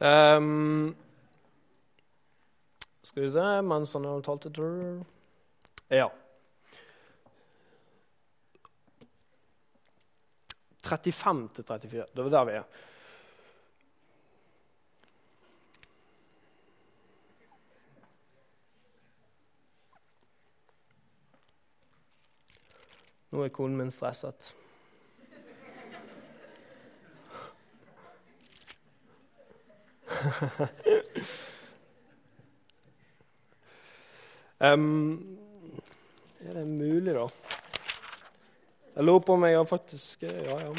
Um, 0.01 0.93
skal 3.05 3.23
vi 3.23 3.29
se 3.33 3.43
Mens 3.65 3.93
han 3.93 4.05
har 4.09 4.21
talt 4.25 4.47
Ja. 5.89 6.07
35 10.85 11.49
til 11.55 11.63
34. 11.65 12.05
Det 12.15 12.23
var 12.23 12.29
der 12.29 12.45
vi 12.45 12.57
er. 12.59 12.65
Nå 23.31 23.43
er 23.45 23.49
konen 23.55 23.77
min 23.79 23.91
stresset. 23.91 24.55
um, 34.59 35.37
er 36.43 36.53
det 36.53 36.67
mulig, 36.67 37.13
da? 37.15 37.29
Jeg 38.95 39.03
lurer 39.07 39.19
på 39.23 39.33
om 39.33 39.43
jeg 39.47 39.57
har 39.57 39.65
faktisk 39.65 40.23
Ja, 40.23 40.59
ja. 40.59 40.73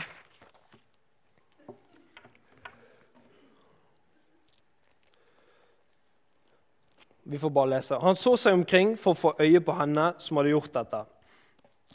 Vi 7.24 7.38
får 7.38 7.50
bare 7.50 7.70
lese. 7.70 7.96
Han 7.96 8.16
så 8.16 8.36
seg 8.36 8.52
omkring 8.52 8.96
for 9.00 9.10
å 9.14 9.16
få 9.16 9.32
øye 9.40 9.60
på 9.64 9.72
henne 9.78 10.12
som 10.20 10.36
hadde 10.36 10.52
gjort 10.52 10.74
dette. 10.74 11.04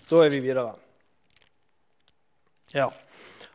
Da 0.09 0.23
er 0.23 0.31
vi 0.31 0.39
videre. 0.39 0.71
Ja. 2.73 2.91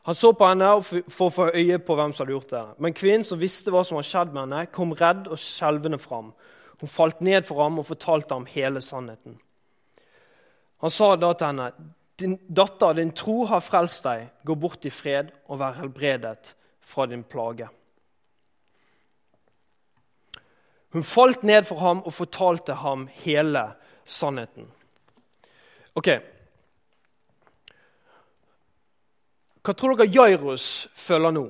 Han 0.02 0.14
så 0.18 0.32
på 0.34 0.48
henne 0.48 0.68
for 0.82 1.28
å 1.28 1.32
få 1.32 1.46
øye 1.54 1.78
på 1.78 1.94
hvem 1.94 2.12
som 2.12 2.24
hadde 2.24 2.34
gjort 2.34 2.50
det. 2.50 2.62
Men 2.82 2.96
kvinnen 2.96 3.24
som 3.24 3.40
visste 3.40 3.70
hva 3.70 3.84
som 3.86 3.98
hadde 3.98 4.10
skjedd 4.10 4.32
med 4.34 4.42
henne, 4.42 4.66
kom 4.74 4.94
redd 4.98 5.28
og 5.30 5.38
skjelvende 5.40 6.00
fram. 6.02 6.32
Hun 6.82 6.90
falt 6.90 7.20
ned 7.22 7.46
for 7.46 7.62
ham 7.62 7.78
og 7.78 7.86
fortalte 7.86 8.34
ham 8.34 8.48
hele 8.50 8.82
sannheten. 8.82 9.36
Han 10.82 10.90
sa 10.90 11.12
da 11.14 11.30
til 11.32 11.52
henne, 11.52 11.68
din 12.18 12.34
datter, 12.48 12.96
din 12.98 13.14
tro 13.14 13.44
har 13.46 13.62
frelst 13.62 14.02
deg. 14.08 14.26
Gå 14.42 14.56
bort 14.58 14.84
i 14.86 14.90
fred 14.90 15.30
og 15.46 15.60
vær 15.62 15.78
helbredet 15.78 16.52
fra 16.82 17.06
din 17.06 17.22
plage. 17.22 17.68
Hun 20.92 21.06
falt 21.06 21.46
ned 21.46 21.64
for 21.64 21.80
ham 21.80 22.02
og 22.02 22.12
fortalte 22.12 22.74
ham 22.82 23.06
hele 23.22 23.64
sannheten. 24.04 24.66
Ok, 25.94 26.08
Hva 29.62 29.74
tror 29.78 29.96
dere 29.96 30.10
Jairus 30.10 30.88
føler 30.98 31.34
nå? 31.34 31.46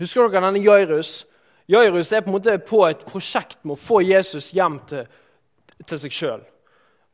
Husker 0.00 0.28
dere 0.28 0.44
denne 0.46 0.62
Jairus? 0.64 1.24
Jairus 1.70 2.12
er 2.12 2.24
på 2.24 2.32
en 2.32 2.36
måte 2.36 2.56
på 2.66 2.82
et 2.88 3.04
prosjekt 3.06 3.60
med 3.64 3.76
å 3.76 3.80
få 3.80 4.00
Jesus 4.04 4.50
hjem 4.56 4.80
til, 4.90 5.06
til 5.86 6.00
seg 6.02 6.16
sjøl. 6.16 6.42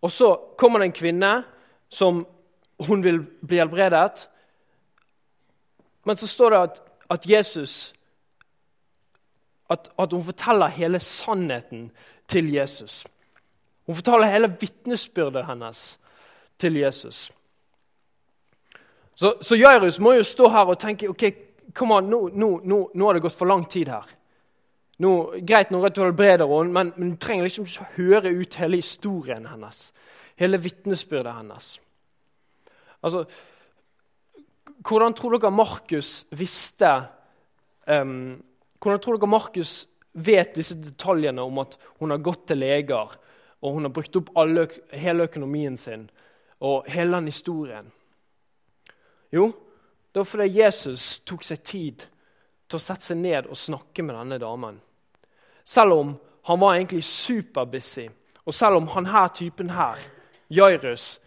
Og 0.03 0.12
så 0.12 0.33
kommer 0.59 0.81
det 0.81 0.91
en 0.91 0.97
kvinne 0.97 1.33
som 1.93 2.25
hun 2.87 3.05
vil 3.05 3.21
bli 3.23 3.61
helbredet. 3.61 4.26
Men 6.07 6.19
så 6.19 6.29
står 6.31 6.55
det 6.55 6.62
at, 6.62 6.83
at 7.17 7.29
Jesus 7.31 7.76
at, 9.71 9.91
at, 9.99 10.12
hun 10.12 10.25
forteller 10.25 10.71
hele 10.71 11.00
sannheten 11.03 11.91
til 12.29 12.53
Jesus. 12.55 13.05
Hun 13.87 13.95
forteller 13.95 14.31
hele 14.31 14.53
vitnesbyrdet 14.61 15.47
hennes 15.47 15.99
til 16.59 16.76
Jesus. 16.79 17.31
Så, 19.17 19.37
så 19.41 19.57
Jairus 19.57 19.99
må 19.99 20.13
jo 20.13 20.25
stå 20.29 20.51
her 20.53 20.69
og 20.69 20.79
tenke 20.81 21.09
ok, 21.09 21.25
on, 21.81 22.09
nå, 22.09 22.21
nå, 22.37 22.51
nå, 22.65 22.81
nå, 22.93 23.07
har 23.09 23.17
det 23.17 23.25
gått 23.25 23.37
for 23.37 23.49
lang 23.49 23.65
tid 23.69 23.89
her. 23.89 24.11
Nå, 25.01 25.13
greit 25.45 25.73
du 25.73 25.79
helbreder 25.81 26.49
henne, 26.49 26.73
men, 26.73 26.93
men, 26.97 27.15
du 27.15 27.21
trenger 27.21 27.49
liksom 27.49 27.67
ikke 27.69 27.89
høre 27.97 28.33
ut 28.37 28.59
hele 28.61 28.81
historien 28.81 29.49
hennes. 29.49 29.91
Hele 30.37 30.61
vitnesbyrdet 30.61 31.37
hennes. 31.41 31.75
Altså, 33.01 33.27
Hvordan 34.87 35.15
tror 35.17 35.35
dere 35.35 35.51
Markus 35.51 36.27
visste 36.37 36.91
um, 37.89 38.37
Hvordan 38.79 39.01
tror 39.03 39.17
dere 39.17 39.31
Markus 39.31 39.87
vet 40.13 40.53
disse 40.55 40.77
detaljene 40.79 41.43
om 41.43 41.59
at 41.65 41.75
hun 41.99 42.13
har 42.13 42.23
gått 42.25 42.47
til 42.51 42.61
leger, 42.61 43.17
og 43.65 43.73
hun 43.73 43.89
har 43.89 43.95
brukt 43.97 44.21
opp 44.21 44.31
alle, 44.39 44.69
hele 44.93 45.27
økonomien 45.27 45.77
sin 45.81 46.07
og 46.61 46.87
hele 46.93 47.17
den 47.17 47.33
historien? 47.33 47.89
Jo, 49.37 49.50
det 50.12 50.23
var 50.23 50.28
fordi 50.28 50.61
Jesus 50.62 51.07
tok 51.28 51.45
seg 51.45 51.62
tid 51.66 52.05
til 52.66 52.78
å 52.78 52.83
sette 52.83 53.11
seg 53.11 53.21
ned 53.21 53.49
og 53.50 53.59
snakke 53.61 54.05
med 54.05 54.16
denne 54.16 54.38
damen. 54.40 54.78
Selv 55.66 55.99
om 56.00 56.14
han 56.49 56.61
var 56.62 56.76
egentlig 56.76 57.02
superbusy, 57.05 58.07
og 58.47 58.55
selv 58.55 58.81
om 58.81 58.87
han 58.95 59.11
her 59.11 59.28
typen 59.35 59.73
her, 59.75 60.00
Jairus, 60.49 61.19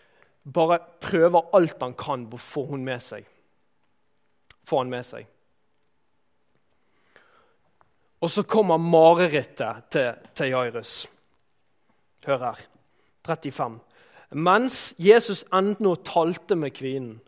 bare 0.44 0.80
prøver 1.04 1.52
alt 1.54 1.84
han 1.84 1.94
kan 2.00 2.24
på 2.30 2.40
å 2.40 2.42
få 2.42 2.66
hun 2.72 2.86
med 2.88 3.04
seg. 3.04 3.28
Få 4.66 4.82
han 4.82 4.92
med 4.92 5.06
seg. 5.06 5.28
Og 8.20 8.32
så 8.32 8.44
kommer 8.44 8.80
marerittet 8.82 9.86
til, 9.92 10.10
til 10.36 10.52
Jairus. 10.56 10.96
Hør 12.26 12.46
her. 12.50 12.66
35. 13.28 13.78
Mens 14.40 14.94
Jesus 15.00 15.46
ennå 15.56 15.96
talte 16.06 16.58
med 16.60 16.74
kvinnen, 16.76 17.20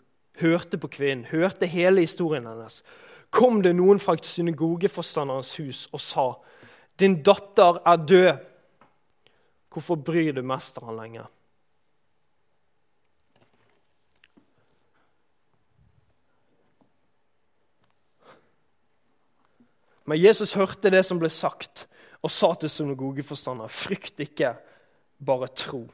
hørte 0.41 0.77
på 0.77 0.89
kvinnen, 0.91 1.25
hørte 1.31 1.69
hele 1.69 2.03
historien 2.03 2.47
hennes, 2.49 2.81
kom 3.31 3.61
det 3.63 3.75
noen 3.77 4.01
fra 4.01 4.17
synagogeforstanderens 4.17 5.55
hus 5.61 5.87
og 5.93 6.01
sa, 6.03 6.25
'Din 6.99 7.23
datter 7.23 7.79
er 7.87 7.95
død. 7.95 8.33
Hvorfor 9.71 9.95
bryr 9.95 10.33
du 10.33 10.41
mesteren 10.41 10.95
lenger?' 10.95 11.29
Men 20.05 20.19
Jesus 20.19 20.53
hørte 20.53 20.89
det 20.91 21.05
som 21.05 21.19
ble 21.19 21.29
sagt, 21.29 21.87
og 22.21 22.31
sa 22.31 22.53
til 22.53 22.69
synagogeforstander, 22.69 23.67
'Frykt 23.67 24.19
ikke, 24.19 24.55
bare 25.25 25.47
tro'. 25.55 25.87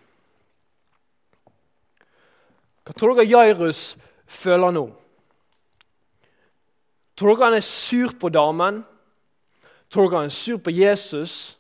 Hva 2.88 2.94
tror 2.96 3.14
dere 3.14 3.28
Jairus 3.28 3.98
føler 4.28 4.72
nå? 4.76 4.86
Tror 7.18 7.36
dere 7.36 7.50
han 7.50 7.58
er 7.58 7.66
sur 7.66 8.14
på 8.20 8.30
damen? 8.30 8.84
Tror 9.90 10.10
dere 10.10 10.26
han 10.26 10.32
er 10.32 10.36
sur 10.36 10.60
på 10.62 10.74
Jesus? 10.76 11.58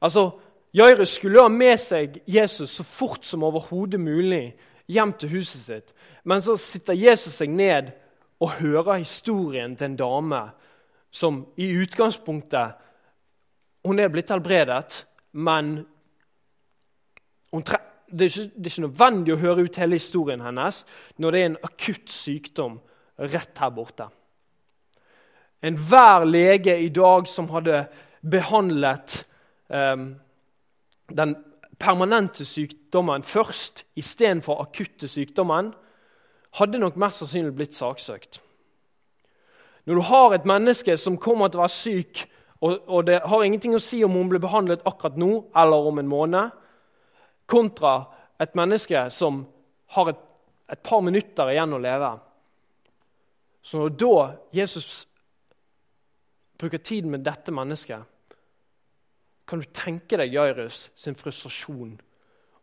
Altså, 0.00 0.30
Jairus 0.76 1.16
skulle 1.16 1.42
ha 1.42 1.48
med 1.48 1.80
seg 1.80 2.20
Jesus 2.28 2.76
så 2.78 2.84
fort 2.84 3.24
som 3.24 3.46
overhodet 3.46 4.00
mulig 4.00 4.50
hjem 4.92 5.14
til 5.18 5.38
huset 5.38 5.62
sitt. 5.62 5.94
Men 6.24 6.42
så 6.44 6.56
sitter 6.60 6.98
Jesus 6.98 7.38
seg 7.40 7.50
ned 7.50 7.90
og 8.42 8.58
hører 8.60 9.00
historien 9.00 9.76
til 9.76 9.90
en 9.90 9.98
dame 9.98 10.42
som 11.10 11.46
i 11.56 11.70
utgangspunktet 11.80 12.82
Hun 13.86 14.00
er 14.02 14.08
blitt 14.10 14.32
helbredet, 14.34 15.06
men 15.38 15.76
tre, 17.62 17.78
det, 18.10 18.24
er 18.24 18.30
ikke, 18.30 18.50
det, 18.54 18.66
er 18.66 18.72
ikke, 18.72 18.86
nødvendig 18.86 19.34
å 19.34 19.40
høre 19.40 19.64
ut 19.66 19.80
hele 19.80 19.98
historien 19.98 20.44
hennes 20.44 20.82
når 21.22 21.32
det 21.32 21.40
er 21.40 21.50
en 21.50 21.58
akutt 21.66 22.12
sykdom 22.12 22.78
rett 23.16 23.62
her 23.62 23.72
borte. 23.72 24.08
Enhver 25.64 26.26
lege 26.28 26.76
i 26.78 26.90
dag 26.94 27.26
som 27.30 27.48
hadde 27.50 27.86
behandlet 28.26 29.22
um, 29.72 30.10
den 31.08 31.36
permanente 31.78 32.44
sykdommen 32.44 33.22
først 33.22 33.84
istedenfor 33.96 34.60
akutte 34.62 35.08
sykdommen, 35.08 35.72
hadde 36.56 36.80
nok 36.80 36.96
mest 36.96 37.22
sannsynlig 37.22 37.54
blitt 37.56 37.76
saksøkt. 37.76 38.40
Når 39.86 39.94
du 39.94 40.02
har 40.08 40.34
et 40.34 40.46
menneske 40.48 40.96
som 40.98 41.18
kommer 41.20 41.48
til 41.48 41.60
å 41.60 41.66
være 41.66 41.74
syk, 41.74 42.22
og, 42.64 42.78
og 42.88 43.04
det 43.06 43.20
har 43.28 43.44
ingenting 43.44 43.76
å 43.76 43.82
si 43.82 44.00
om 44.04 44.16
hun 44.16 44.30
blir 44.32 44.42
behandlet 44.42 44.84
akkurat 44.88 45.18
nå 45.20 45.30
eller 45.56 45.90
om 45.90 46.00
en 46.00 46.08
måned, 46.10 46.54
kontra 47.46 47.96
et 48.42 48.54
menneske 48.58 49.06
som 49.10 49.44
har 49.96 50.10
et, 50.10 50.22
et 50.72 50.82
par 50.82 51.02
minutter 51.04 51.52
igjen 51.52 51.76
å 51.76 51.82
leve 51.82 52.10
Så 53.62 53.78
når 53.78 53.94
da 53.98 54.16
Jesus 54.54 55.06
bruker 56.58 56.78
tid 56.78 57.06
med 57.06 57.24
dette 57.26 57.52
mennesket, 57.52 58.02
kan 59.46 59.62
du 59.62 59.66
tenke 59.70 60.18
deg 60.18 60.34
Jairus 60.34 60.90
sin 60.98 61.14
frustrasjon. 61.14 61.96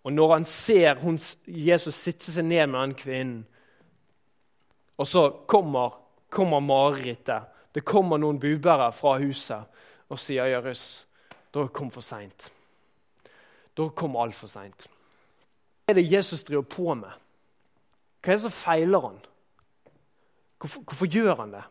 Og 0.03 0.13
når 0.13 0.33
han 0.33 0.45
ser 0.45 0.99
hun, 0.99 1.19
Jesus 1.47 1.95
sitte 1.95 2.31
seg 2.31 2.47
ned 2.47 2.71
med 2.71 2.79
den 2.81 2.95
kvinnen, 2.99 3.43
og 4.99 5.07
så 5.07 5.29
kommer 5.49 6.03
kommer 6.33 6.59
marerittet. 6.59 7.43
Det 7.71 7.85
kommer 7.85 8.17
noen 8.17 8.39
budbærere 8.41 8.91
fra 8.93 9.17
huset 9.21 9.69
og 10.09 10.19
sier 10.19 10.49
'Jairus, 10.49 11.05
da 11.53 11.67
kom 11.67 11.91
for 11.91 12.01
seint. 12.01 12.51
Dere 13.77 13.95
kommer 13.97 14.23
altfor 14.23 14.49
seint. 14.51 14.87
Hva 15.83 15.93
er 15.93 15.99
det 15.99 16.11
Jesus 16.11 16.43
driver 16.47 16.65
på 16.69 16.93
med? 16.95 17.11
Hva 18.23 18.31
er 18.31 18.37
det 18.37 18.45
som 18.45 18.55
feiler 18.55 19.07
han? 19.07 19.17
Hvorfor, 20.61 20.83
hvorfor 20.87 21.09
gjør 21.11 21.35
han 21.41 21.55
det? 21.57 21.63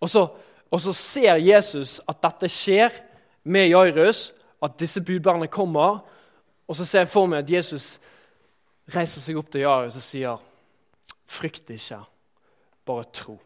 Og 0.00 0.10
så, 0.10 0.28
og 0.70 0.80
så, 0.80 0.92
ser 0.92 1.40
Jesus 1.42 2.00
at 2.08 2.20
dette 2.22 2.48
skjer 2.52 3.00
med 3.42 3.68
Jairus, 3.68 4.32
at 4.62 4.78
disse 4.80 5.00
budbærerne 5.00 5.48
kommer. 5.48 5.98
Og 6.68 6.76
så 6.76 6.84
ser 6.84 7.04
jeg 7.04 7.08
for 7.08 7.26
meg 7.26 7.42
at 7.42 7.50
Jesus 7.50 7.98
reiser 8.94 9.20
seg 9.20 9.38
opp 9.40 9.50
til 9.50 9.64
Jairus 9.64 9.96
og 9.96 10.02
sier, 10.02 10.36
'Frykt 11.26 11.70
ikke, 11.70 11.98
bare 12.84 13.04
tro'. 13.16 13.38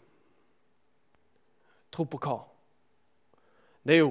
Tro 1.93 2.05
på 2.05 2.19
hva? 2.19 2.39
Det 3.87 3.95
er 3.95 3.99
jo, 3.99 4.11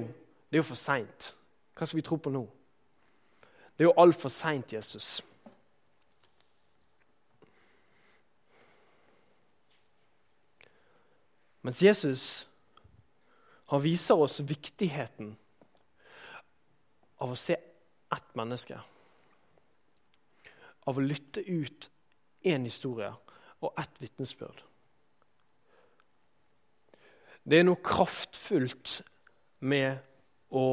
det 0.50 0.56
er 0.56 0.62
jo 0.62 0.62
for 0.62 0.74
seint. 0.74 1.34
Hva 1.76 1.86
skal 1.86 1.96
vi 1.96 2.02
tro 2.02 2.16
på 2.16 2.30
nå? 2.30 2.46
Det 3.78 3.84
er 3.84 3.92
jo 3.92 4.00
altfor 4.02 4.28
seint, 4.28 4.72
Jesus. 4.72 5.22
Mens 11.62 11.82
Jesus 11.82 12.48
han 13.68 13.82
viser 13.84 14.18
oss 14.18 14.40
viktigheten 14.40 15.34
av 17.22 17.34
å 17.34 17.38
se 17.38 17.54
ett 18.16 18.34
menneske. 18.34 18.80
Av 20.88 20.98
å 20.98 21.04
lytte 21.04 21.44
ut 21.44 21.90
én 22.42 22.66
historie 22.66 23.12
og 23.60 23.78
ett 23.78 24.02
vitnesbyrd. 24.02 24.64
Det 27.46 27.60
er 27.60 27.68
noe 27.68 27.78
kraftfullt 27.84 28.98
med 29.68 30.02
å, 30.50 30.66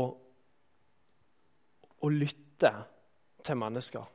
å 2.01 2.09
lytte 2.09 2.73
til 3.45 3.59
mennesker. 3.59 4.05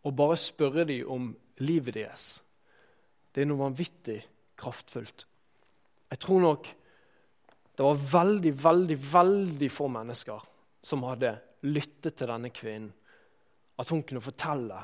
Og 0.00 0.16
bare 0.16 0.36
spørre 0.40 0.86
dem 0.88 1.10
om 1.12 1.30
livet 1.60 1.94
deres. 1.94 2.28
Det 3.30 3.42
er 3.42 3.50
noe 3.50 3.60
vanvittig 3.60 4.18
kraftfullt. 4.58 5.26
Jeg 6.10 6.22
tror 6.24 6.40
nok 6.42 6.70
det 7.76 7.86
var 7.86 8.00
veldig, 8.12 8.52
veldig, 8.64 8.96
veldig 9.12 9.68
få 9.72 9.86
mennesker 9.92 10.48
som 10.84 11.04
hadde 11.08 11.34
lyttet 11.68 12.16
til 12.16 12.28
denne 12.28 12.50
kvinnen. 12.52 12.90
At 13.80 13.88
hun 13.88 14.02
kunne 14.04 14.20
fortelle 14.20 14.80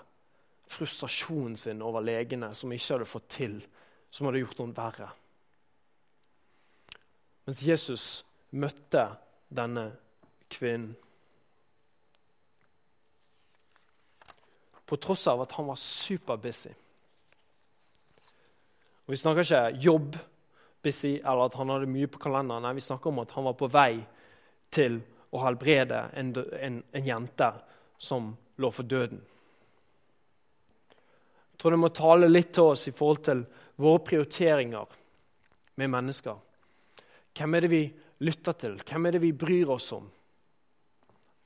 frustrasjonen 0.72 1.56
sin 1.60 1.82
over 1.84 2.04
legene 2.04 2.52
som 2.56 2.72
ikke 2.72 2.94
hadde 2.94 3.08
fått 3.08 3.28
til 3.36 3.58
som 4.10 4.28
hadde 4.28 4.40
gjort 4.40 4.62
henne 4.62 4.76
verre. 4.76 5.08
Mens 7.46 7.62
Jesus 7.62 8.06
møtte 8.56 9.04
denne 9.52 9.90
kvinnen 10.50 10.94
På 14.87 14.99
tross 15.03 15.27
av 15.27 15.42
at 15.42 15.53
han 15.59 15.66
var 15.66 15.79
superbusy. 15.81 16.72
Og 19.07 19.14
Vi 19.14 19.18
snakker 19.18 19.46
ikke 19.46 19.83
jobb-busy 19.83 21.12
eller 21.18 21.46
at 21.46 21.55
han 21.59 21.70
hadde 21.70 21.90
mye 21.90 22.11
på 22.11 22.22
kalenderen. 22.22 22.64
Nei, 22.66 22.75
vi 22.79 22.87
snakker 22.87 23.11
om 23.11 23.22
at 23.22 23.35
han 23.37 23.46
var 23.46 23.55
på 23.59 23.70
vei 23.70 23.92
til 24.75 24.99
å 25.31 25.42
helbrede 25.44 26.01
en, 26.18 26.33
en, 26.35 26.81
en 26.90 27.07
jente 27.07 27.51
som 27.99 28.33
lå 28.62 28.70
for 28.75 28.88
døden. 28.88 29.20
Jeg 31.53 31.61
tror 31.62 31.72
det 31.72 31.81
må 31.81 31.92
tale 31.94 32.29
litt 32.29 32.51
til 32.55 32.75
oss 32.75 32.88
i 32.90 32.94
forhold 32.94 33.22
til 33.25 33.44
våre 33.81 34.03
prioriteringer 34.05 34.99
med 35.81 35.92
mennesker. 35.92 36.37
Hvem 37.37 37.55
er 37.57 37.64
det 37.64 37.70
vi 37.72 37.85
lytter 38.27 38.57
til? 38.59 38.77
Hvem 38.81 39.07
er 39.07 39.16
det 39.16 39.22
vi 39.22 39.33
bryr 39.37 39.72
oss 39.72 39.90
om? 39.96 40.07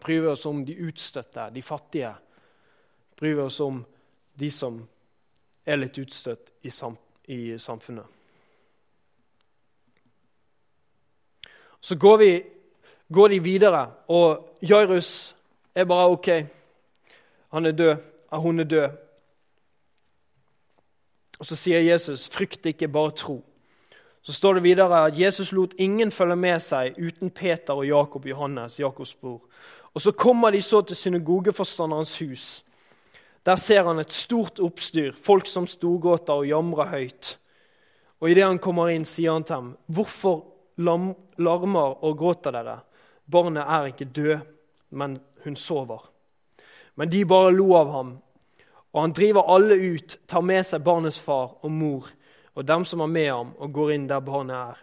Bryr 0.00 0.24
vi 0.24 0.33
oss 0.33 0.46
om 0.48 0.64
de 0.64 0.76
utstøtte, 0.87 1.50
de 1.55 1.62
fattige? 1.62 2.12
Bryr 3.20 3.35
vi 3.35 3.42
oss 3.42 3.61
om 3.61 3.83
de 4.40 4.48
som 4.50 4.78
er 5.66 5.76
litt 5.76 5.98
utstøtt 6.00 6.54
i, 6.64 6.70
sam 6.72 6.96
i 7.28 7.59
samfunnet? 7.59 8.06
Så 11.80 11.96
går, 11.96 12.16
vi, 12.16 12.30
går 13.12 13.28
de 13.28 13.42
videre, 13.44 13.83
og 14.09 14.56
Jairus 14.62 15.37
er 15.74 15.85
bare 15.85 16.09
OK. 16.09 16.28
Han 17.52 17.66
er 17.66 17.72
død. 17.72 17.96
Hun 18.33 18.61
er 18.61 18.64
død. 18.64 18.88
Og 21.40 21.46
Så 21.46 21.56
sier 21.56 21.80
Jesus, 21.80 22.28
'Frykt 22.28 22.66
ikke, 22.66 22.88
bare 22.88 23.12
tro'. 23.12 23.42
Så 24.22 24.33
står 24.33 24.54
det 24.54 24.62
videre 24.62 25.06
at 25.06 25.18
Jesus 25.18 25.52
lot 25.52 25.74
ingen 25.78 26.11
følge 26.11 26.37
med 26.37 26.59
seg 26.61 26.94
uten 26.98 27.30
Peter 27.30 27.74
og 27.74 27.87
Jakob 27.87 28.26
Johannes, 28.26 28.80
Jakobs 28.80 29.14
bror. 29.14 29.40
Og 29.94 30.00
Så 30.00 30.12
kommer 30.12 30.50
de 30.50 30.62
så 30.62 30.80
til 30.83 30.96
synagogeforstanderens 30.96 32.18
hus. 32.18 32.64
Der 33.46 33.57
ser 33.57 33.85
han 33.85 33.98
et 33.98 34.12
stort 34.12 34.61
oppstyr, 34.61 35.12
folk 35.12 35.46
som 35.46 35.66
storgåter 35.66 36.33
og 36.33 36.46
jamrer 36.48 36.90
høyt. 36.92 37.37
Og 38.20 38.31
Idet 38.31 38.44
han 38.44 38.59
kommer 38.59 38.90
inn, 38.92 39.05
sier 39.05 39.33
han 39.33 39.44
til 39.44 39.55
ham, 39.55 39.76
'Hvorfor 39.88 40.44
larmer 40.76 42.05
og 42.05 42.18
gråter 42.18 42.50
dere?' 42.50 42.81
'Barnet 43.31 43.64
er 43.66 43.87
ikke 43.87 44.05
død, 44.05 44.40
men 44.90 45.20
hun 45.44 45.57
sover.' 45.57 46.11
Men 46.96 47.09
de 47.09 47.24
bare 47.24 47.53
lo 47.53 47.74
av 47.74 47.90
ham 47.90 48.22
og 48.92 49.00
han 49.00 49.12
driver 49.12 49.55
alle 49.55 49.74
ut, 49.74 50.18
tar 50.26 50.42
med 50.42 50.66
seg 50.66 50.83
barnets 50.83 51.20
far 51.22 51.53
og 51.62 51.70
mor 51.70 52.09
og 52.59 52.66
dem 52.66 52.85
som 52.85 53.05
er 53.05 53.11
med 53.11 53.29
ham, 53.31 53.53
og 53.62 53.72
går 53.72 53.92
inn 53.94 54.09
der 54.11 54.22
barnet 54.26 54.57
er. 54.57 54.79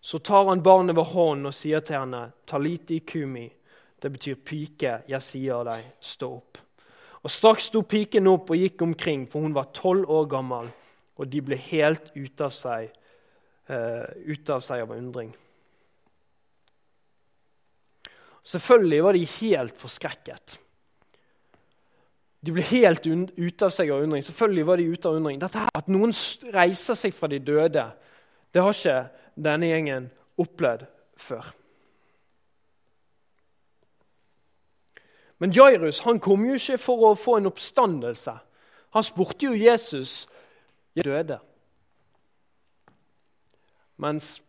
Så 0.00 0.20
tar 0.24 0.46
han 0.48 0.62
barnet 0.62 0.96
ved 0.96 1.10
hånden 1.10 1.50
og 1.50 1.54
sier 1.54 1.80
til 1.80 1.98
henne, 1.98 2.32
'Taliti 2.46 3.00
kumi'. 3.00 3.50
Det 4.02 4.12
betyr 4.12 4.34
'pike, 4.34 5.02
jeg 5.08 5.22
sier 5.22 5.64
deg, 5.64 5.84
stå 6.00 6.30
opp'. 6.36 6.62
Og 7.20 7.32
Straks 7.32 7.68
sto 7.68 7.82
piken 7.84 8.30
opp 8.30 8.50
og 8.52 8.62
gikk 8.62 8.80
omkring, 8.86 9.26
for 9.28 9.44
hun 9.44 9.56
var 9.56 9.72
tolv 9.76 10.08
år 10.08 10.28
gammel. 10.30 10.70
Og 11.20 11.28
de 11.28 11.42
ble 11.44 11.58
helt 11.68 12.08
ute 12.16 12.46
av 12.46 12.54
seg, 12.56 12.88
uh, 13.68 14.06
ute 14.24 14.56
av 14.56 14.64
seg 14.64 14.86
av 14.86 14.94
undring. 14.96 15.34
Selvfølgelig 18.50 19.04
var 19.04 19.18
de 19.18 19.26
helt 19.36 19.76
forskrekket. 19.78 20.56
De 22.40 22.54
ble 22.56 22.64
helt 22.70 23.04
ute 23.04 23.66
av 23.66 23.72
seg 23.74 23.92
av 23.92 24.06
undring. 24.06 24.24
Selvfølgelig 24.24 24.66
var 24.70 24.80
de 24.80 24.88
ute 24.88 25.10
av 25.10 25.18
undring. 25.20 25.40
Dette 25.42 25.60
her, 25.60 25.68
At 25.76 25.92
noen 25.92 26.14
reiser 26.56 26.96
seg 26.96 27.12
fra 27.12 27.28
de 27.28 27.42
døde, 27.44 27.84
det 28.50 28.64
har 28.64 28.72
ikke 28.72 29.00
denne 29.36 29.68
gjengen 29.68 30.08
opplevd 30.40 30.88
før. 31.20 31.52
Men 35.40 35.52
Jairus 35.56 36.02
han 36.04 36.20
kom 36.20 36.44
jo 36.44 36.58
ikke 36.58 36.78
for 36.80 37.06
å 37.08 37.16
få 37.16 37.38
en 37.38 37.48
oppstandelse. 37.48 38.34
Han 38.92 39.06
spurte 39.06 39.48
jo 39.48 39.56
Jesus 39.56 40.26
jeg 40.94 41.06
døde. 41.06 41.38
Mens 44.00 44.40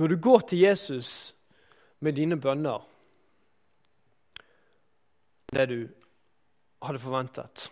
når 0.00 0.08
du 0.08 0.16
går 0.16 0.40
til 0.48 0.64
Jesus 0.64 1.34
med 2.00 2.16
dine 2.16 2.38
bønner 2.40 2.80
det 5.52 5.68
du 5.68 5.78
hadde 6.82 7.00
forventet 7.00 7.68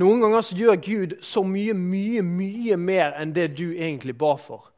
Noen 0.00 0.20
ganger 0.22 0.44
så 0.44 0.56
gjør 0.56 0.76
Gud 0.84 1.14
så 1.24 1.42
mye, 1.44 1.74
mye, 1.74 2.22
mye 2.22 2.76
mer 2.78 3.16
enn 3.18 3.32
det 3.34 3.48
du 3.58 3.72
egentlig 3.74 4.14
ba 4.16 4.36
for. 4.38 4.68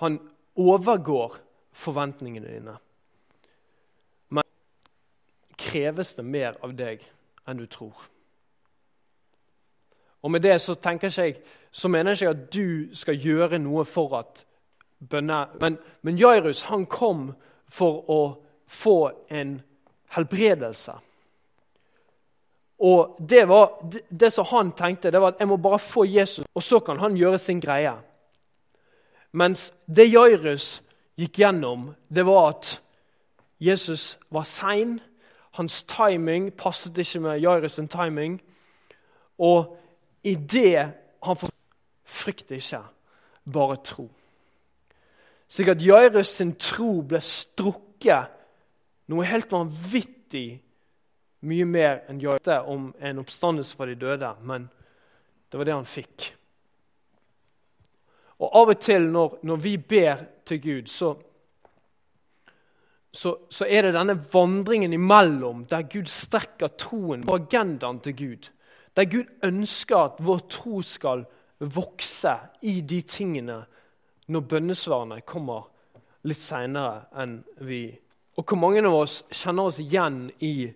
Han 0.00 0.20
overgår 0.54 1.34
forventningene 1.76 2.46
dine 2.46 2.76
kreves 5.58 6.14
det 6.14 6.24
mer 6.24 6.58
av 6.64 6.74
deg 6.76 7.04
enn 7.46 7.60
du 7.60 7.66
tror. 7.70 7.94
Og 10.22 10.30
med 10.30 10.42
det 10.42 10.58
så 10.60 10.74
tenker 10.74 11.12
jeg, 11.12 11.38
så 11.70 11.88
mener 11.88 12.10
jeg 12.10 12.22
ikke 12.22 12.34
at 12.34 12.52
du 12.54 12.96
skal 12.96 13.20
gjøre 13.20 13.60
noe 13.62 13.84
for 13.84 14.18
at 14.18 14.44
bønner 14.98 15.52
Men, 15.60 15.78
men 16.02 16.18
Jairus 16.18 16.62
han 16.70 16.86
kom 16.86 17.34
for 17.68 18.10
å 18.10 18.20
få 18.66 19.10
en 19.28 19.60
helbredelse. 20.16 20.92
Og 22.78 23.16
det, 23.20 23.44
var, 23.48 23.78
det, 23.92 24.02
det 24.10 24.32
som 24.32 24.44
han 24.50 24.72
tenkte, 24.76 25.10
det 25.10 25.20
var 25.20 25.34
at 25.34 25.40
jeg 25.40 25.48
må 25.48 25.56
bare 25.56 25.78
få 25.78 26.04
Jesus, 26.04 26.46
og 26.54 26.62
så 26.62 26.80
kan 26.80 26.98
han 27.00 27.16
gjøre 27.16 27.38
sin 27.38 27.60
greie. 27.60 27.94
Mens 29.32 29.70
det 29.86 30.10
Jairus 30.10 30.82
gikk 31.16 31.40
gjennom, 31.40 31.90
det 32.08 32.26
var 32.26 32.50
at 32.54 32.80
Jesus 33.60 34.18
var 34.30 34.44
sein. 34.44 34.98
Hans 35.56 35.82
timing 35.88 36.50
passet 36.52 36.98
ikke 36.98 37.20
med 37.24 37.40
Jairus' 37.40 37.86
timing. 37.88 38.38
Og 39.38 39.76
i 40.24 40.34
det 40.34 40.92
han 41.22 41.36
får 41.36 41.52
Frykt 42.06 42.50
ikke, 42.54 42.78
bare 43.52 43.76
tro. 43.82 44.04
Slik 45.48 45.68
at 45.68 45.82
Jairus 45.82 46.30
sin 46.38 46.52
tro 46.54 47.00
ble 47.02 47.18
strukket 47.18 48.30
noe 49.10 49.26
helt 49.26 49.50
vanvittig 49.50 50.60
mye 51.46 51.66
mer 51.66 52.04
enn 52.06 52.22
Jairus 52.22 52.70
om 52.70 52.88
en 53.02 53.22
oppstandelse 53.22 53.74
fra 53.76 53.88
de 53.90 53.98
døde. 53.98 54.30
Men 54.46 54.68
det 55.50 55.58
var 55.58 55.68
det 55.68 55.74
han 55.74 55.88
fikk. 55.88 56.30
Og 58.38 58.58
Av 58.62 58.70
og 58.70 58.80
til 58.82 59.10
når, 59.10 59.38
når 59.42 59.62
vi 59.66 59.76
ber 59.76 60.24
til 60.46 60.62
Gud, 60.62 60.90
så 60.92 61.14
så, 63.16 63.36
så, 63.50 63.64
er 63.64 63.86
det 63.86 63.94
denne 63.96 64.16
vandringen 64.32 64.92
imellom 64.92 65.64
der 65.70 65.86
Gud 65.88 66.10
strekker 66.12 66.74
troen 66.76 67.22
på 67.24 67.38
agendaen 67.38 68.00
til 68.04 68.16
Gud. 68.16 68.50
Der 68.96 69.08
Gud 69.08 69.30
ønsker 69.44 69.96
at 69.96 70.20
vår 70.20 70.42
tro 70.52 70.82
skal 70.84 71.24
vokse 71.58 72.34
i 72.68 72.80
de 72.80 73.00
tingene 73.00 73.62
når 74.28 74.46
bønnesvarene 74.50 75.22
kommer 75.24 75.64
litt 76.28 76.42
seinere 76.42 77.06
enn 77.16 77.38
vi 77.64 77.86
Og 78.36 78.44
hvor 78.44 78.58
mange 78.60 78.82
av 78.84 78.92
oss 78.92 79.22
kjenner 79.32 79.70
oss 79.70 79.78
igjen 79.80 80.26
i, 80.44 80.66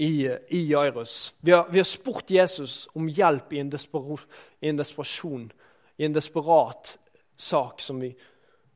i, 0.00 0.12
i 0.24 0.60
Jairus? 0.70 1.34
Vi 1.44 1.52
har, 1.52 1.66
vi 1.68 1.82
har, 1.82 1.84
spurt 1.84 2.30
Jesus 2.32 2.86
om 2.96 3.10
hjelp 3.12 3.52
i 3.52 3.60
en, 3.60 3.68
i 3.68 4.70
en, 4.70 4.78
desperasjon, 4.78 5.50
i 6.00 6.06
en 6.06 6.14
desperat 6.16 6.94
sak 7.36 7.84
som 7.84 8.00
vi, 8.00 8.14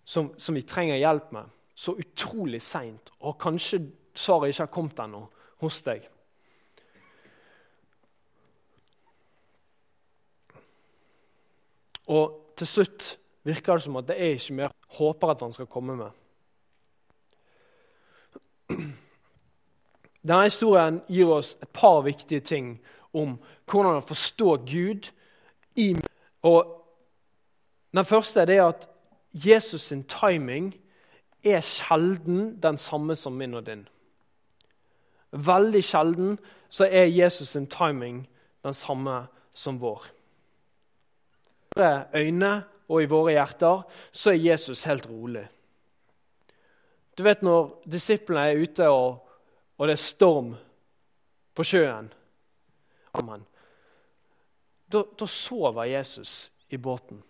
som, 0.05 0.35
som 0.37 0.61
vi 0.61 0.67
trenger 0.69 1.01
hjelp 1.01 1.33
med 1.33 1.49
så 1.79 1.95
utrolig 1.95 2.59
seint, 2.63 3.13
og 3.21 3.39
kanskje 3.39 3.85
svaret 4.19 4.51
ikke 4.51 4.65
har 4.65 4.73
kommet 4.75 5.03
ennå 5.05 5.21
hos 5.63 5.83
deg. 5.87 6.09
Og 12.09 12.55
til 12.59 12.67
slutt 12.67 13.19
virker 13.47 13.79
det 13.79 13.85
som 13.85 13.99
at 14.01 14.09
det 14.09 14.17
er 14.17 14.35
ikke 14.35 14.57
mer 14.59 14.75
håper 14.99 15.31
at 15.31 15.45
han 15.45 15.55
skal 15.55 15.71
komme 15.71 15.95
med. 16.01 16.11
Denne 20.29 20.49
historien 20.49 20.99
gir 21.07 21.31
oss 21.31 21.55
et 21.63 21.71
par 21.73 22.03
viktige 22.05 22.41
ting 22.41 22.75
om 23.15 23.37
hvordan 23.71 24.01
å 24.01 24.05
forstå 24.09 24.57
Gud. 24.67 25.07
i 25.77 25.95
Og 26.43 26.75
Den 27.95 28.05
første 28.05 28.41
er 28.41 28.45
det 28.45 28.59
at 28.61 28.89
Jesus' 29.33 29.79
sin 29.79 30.05
timing 30.05 30.75
er 31.45 31.61
sjelden 31.61 32.57
den 32.63 32.79
samme 32.79 33.17
som 33.17 33.33
min 33.33 33.55
og 33.55 33.67
din. 33.67 33.85
Veldig 35.31 35.83
sjelden 35.85 36.39
så 36.71 36.85
er 36.85 37.07
Jesus' 37.07 37.53
sin 37.53 37.67
timing 37.67 38.29
den 38.65 38.75
samme 38.75 39.27
som 39.55 39.81
vår. 39.81 40.07
I 41.77 41.81
våre 41.81 42.05
øyne 42.15 42.53
og 42.89 43.03
i 43.03 43.09
våre 43.11 43.33
hjerter 43.33 43.83
så 44.13 44.31
er 44.31 44.43
Jesus 44.43 44.85
helt 44.85 45.07
rolig. 45.07 45.47
Du 47.19 47.23
vet 47.23 47.43
når 47.43 47.83
disiplene 47.91 48.47
er 48.49 48.63
ute 48.63 48.89
og, 48.89 49.19
og 49.79 49.87
det 49.87 49.93
er 49.93 50.03
storm 50.03 50.55
på 51.55 51.65
sjøen 51.67 52.11
da, 54.89 55.05
da 55.19 55.27
sover 55.27 55.85
Jesus 55.85 56.51
i 56.69 56.77
båten. 56.77 57.23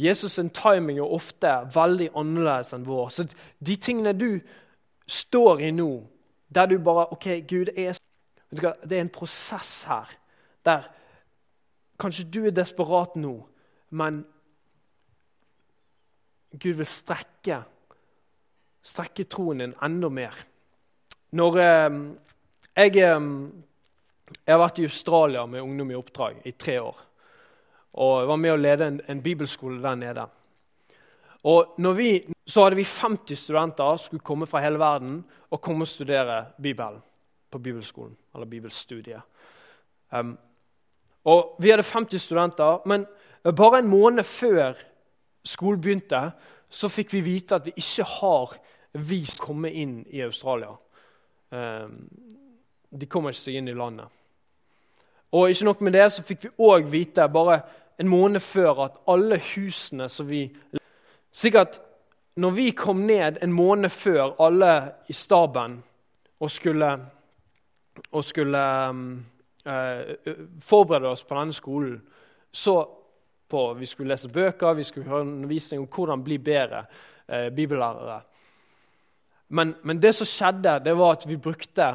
Jesus' 0.00 0.36
sin 0.38 0.50
timing 0.50 0.98
er 0.98 1.12
ofte 1.12 1.50
veldig 1.74 2.10
annerledes 2.16 2.72
enn 2.76 2.86
vår. 2.86 3.10
Så 3.12 3.26
de 3.60 3.76
tingene 3.76 4.14
du 4.16 4.40
står 5.10 5.60
i 5.66 5.70
nå, 5.74 5.90
der 6.48 6.70
du 6.70 6.78
bare 6.82 7.10
OK, 7.12 7.28
Gud 7.48 7.72
er 7.76 7.98
Det 8.50 8.96
er 8.96 9.00
en 9.00 9.12
prosess 9.14 9.84
her 9.86 10.08
der 10.66 10.88
kanskje 12.00 12.24
du 12.26 12.40
er 12.46 12.50
desperat 12.50 13.14
nå, 13.16 13.36
men 13.90 14.24
Gud 16.50 16.80
vil 16.80 16.88
strekke, 16.88 17.60
strekke 18.82 19.28
troen 19.30 19.62
din 19.62 19.76
enda 19.86 20.10
mer. 20.10 20.34
Når 21.38 21.58
eh, 21.62 21.98
jeg, 22.74 22.96
eh, 22.96 23.28
jeg 24.34 24.50
har 24.50 24.62
vært 24.64 24.82
i 24.82 24.88
Australia 24.88 25.46
med 25.46 25.62
ungdom 25.62 25.94
i 25.94 26.00
oppdrag 26.00 26.42
i 26.44 26.56
tre 26.58 26.80
år 26.82 26.98
og 27.92 28.28
var 28.28 28.36
med 28.38 28.52
å 28.54 28.60
lede 28.60 28.86
en, 28.86 29.00
en 29.08 29.22
bibelskole 29.22 29.80
der 29.82 29.94
nede. 29.98 30.26
Og 31.42 31.96
vi, 31.96 32.26
Så 32.46 32.62
hadde 32.62 32.76
vi 32.76 32.84
50 32.84 33.36
studenter 33.36 33.96
som 33.96 34.04
skulle 34.04 34.22
komme 34.26 34.46
fra 34.46 34.60
hele 34.60 34.78
verden 34.78 35.24
og 35.50 35.60
komme 35.60 35.82
og 35.82 35.88
studere 35.88 36.46
Bibelen 36.62 37.00
på 37.50 37.58
bibelskolen, 37.58 38.16
eller 38.34 38.46
bibelstudiet. 38.46 39.20
Um, 40.10 40.38
og 41.24 41.56
Vi 41.58 41.70
hadde 41.70 41.82
50 41.82 42.18
studenter, 42.18 42.86
men 42.86 43.06
bare 43.56 43.78
en 43.78 43.88
måned 43.88 44.24
før 44.24 44.74
skolen 45.44 45.80
begynte, 45.80 46.30
så 46.70 46.88
fikk 46.88 47.12
vi 47.12 47.20
vite 47.20 47.54
at 47.54 47.66
vi 47.66 47.72
ikke 47.76 48.04
har 48.04 48.54
vist 48.92 49.40
komme 49.40 49.70
inn 49.70 50.04
i 50.10 50.20
Australia. 50.20 50.76
Um, 51.50 52.08
de 52.90 53.06
kommer 53.06 53.30
ikke 53.30 53.40
seg 53.40 53.58
inn 53.58 53.68
i 53.68 53.74
landet. 53.74 54.19
Og 55.32 55.50
ikke 55.50 55.64
nok 55.64 55.80
med 55.80 55.92
det, 55.92 56.08
så 56.12 56.24
fikk 56.26 56.44
vi 56.44 56.50
òg 56.58 56.88
vite 56.90 57.28
bare 57.28 57.60
en 58.00 58.08
måned 58.08 58.40
før 58.40 58.84
at 58.86 58.98
alle 59.08 59.38
husene 59.54 60.08
som 60.08 60.28
vi 60.28 60.48
Sikkert 61.30 61.76
når 62.36 62.50
vi 62.50 62.70
kom 62.70 63.04
ned 63.06 63.36
en 63.42 63.52
måned 63.52 63.90
før 63.90 64.32
alle 64.42 64.92
i 65.08 65.12
staben 65.12 65.76
og 66.40 66.50
skulle, 66.50 66.88
og 68.12 68.24
skulle 68.24 68.62
um, 68.88 69.24
uh, 69.66 70.32
forberede 70.60 71.10
oss 71.10 71.24
på 71.24 71.36
denne 71.38 71.52
skolen, 71.52 72.00
så 72.52 72.80
på, 73.50 73.74
Vi 73.74 73.86
skulle 73.86 74.08
lese 74.08 74.28
bøker, 74.28 74.72
vi 74.72 74.82
skulle 74.82 75.08
høre 75.08 75.20
undervisning 75.20 75.80
om 75.82 75.88
hvordan 75.88 76.24
bli 76.24 76.38
bedre 76.38 76.84
eh, 77.28 77.48
bibellærere. 77.50 78.20
Men, 79.48 79.74
men, 79.82 80.02
det 80.02 80.14
som 80.14 80.26
skjedde, 80.26 80.76
det 80.84 80.94
var 80.98 81.16
at 81.16 81.26
vi 81.28 81.36
brukte 81.36 81.88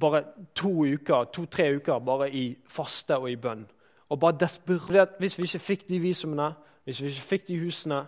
bare 0.00 0.24
to 0.54 0.70
uker, 0.84 1.24
to-tre 1.32 1.76
uker 1.76 1.98
bare 1.98 2.30
i 2.30 2.56
faste 2.68 3.16
og 3.16 3.30
i 3.30 3.36
bønn. 3.36 3.66
og 4.08 4.20
bare 4.20 4.38
desperat 4.40 5.18
Hvis 5.18 5.38
vi 5.38 5.42
ikke 5.42 5.58
fikk 5.58 5.88
de 5.88 5.98
visumene, 5.98 6.54
hvis 6.84 7.02
vi 7.02 7.06
ikke 7.08 7.20
fikk 7.20 7.48
de 7.48 7.58
husene, 7.60 8.06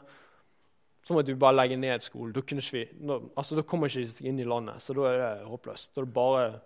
så 1.05 1.13
måtte 1.13 1.33
vi 1.33 1.39
bare 1.39 1.57
legge 1.57 1.77
ned 1.77 2.01
skolen. 2.01 2.33
Da, 2.33 2.41
kunne 2.41 2.63
vi, 2.73 2.85
da, 3.09 3.19
altså, 3.37 3.57
da 3.57 3.63
kommer 3.63 3.87
ikke 3.87 4.25
inn 4.29 4.39
i 4.39 4.45
landet, 4.45 4.83
så 4.83 4.95
da 4.95 5.01
er 5.01 5.19
det 5.19 5.47
håpløst. 5.49 5.95
Da 5.95 6.01
er 6.01 6.05
det 6.05 6.15
bare 6.15 6.61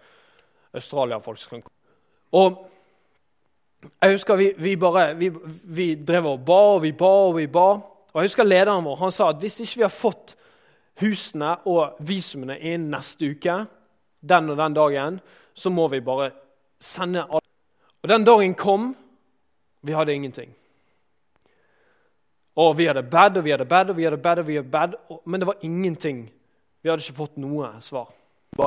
Australia-folk 0.74 1.38
som 1.38 1.50
kan 1.50 1.62
komme. 1.62 1.74
Og 2.32 2.70
jeg 4.02 4.12
husker 4.12 4.36
vi, 4.36 4.52
vi 4.58 4.76
bare 4.76 5.14
vi, 5.16 5.30
vi, 5.64 5.94
drev 5.94 6.26
og 6.26 6.44
ba 6.46 6.60
og 6.74 6.82
vi 6.82 6.92
ba 6.92 7.10
og 7.28 7.36
vi 7.36 7.46
ba. 7.46 7.68
Og 8.12 8.20
jeg 8.20 8.30
husker 8.30 8.46
lederen 8.46 8.84
vår 8.84 9.00
han 9.02 9.14
sa 9.14 9.30
at 9.32 9.40
hvis 9.42 9.60
ikke 9.60 9.80
vi 9.80 9.86
har 9.86 9.94
fått 9.94 10.36
husene 11.02 11.56
og 11.66 11.96
visumene 12.06 12.58
innen 12.60 12.92
neste 12.94 13.32
uke, 13.34 13.56
den 14.28 14.50
og 14.50 14.56
den 14.56 14.74
dagen, 14.74 15.20
så 15.54 15.70
må 15.70 15.88
vi 15.88 16.00
bare 16.00 16.30
sende 16.80 17.24
alle. 17.24 17.48
Og 18.02 18.08
den 18.08 18.24
dagen 18.24 18.54
kom. 18.54 18.96
Vi 19.82 19.92
hadde 19.92 20.14
ingenting. 20.14 20.54
Og 22.56 22.78
vi 22.78 22.86
hadde 22.86 23.02
bad 23.02 23.36
og 23.36 23.44
vi 23.44 23.50
hadde 23.50 23.64
bad 23.64 23.90
og 23.90 23.96
vi 23.96 24.04
hadde 24.04 24.16
bad, 24.16 24.38
og 24.38 24.46
vi 24.46 24.54
hadde 24.54 24.70
bad, 24.70 24.94
men 25.24 25.40
det 25.40 25.46
var 25.46 25.56
ingenting. 25.62 26.32
Vi 26.82 26.88
hadde 26.88 27.02
ikke 27.02 27.16
fått 27.16 27.36
noe 27.36 27.68
svar. 27.80 28.12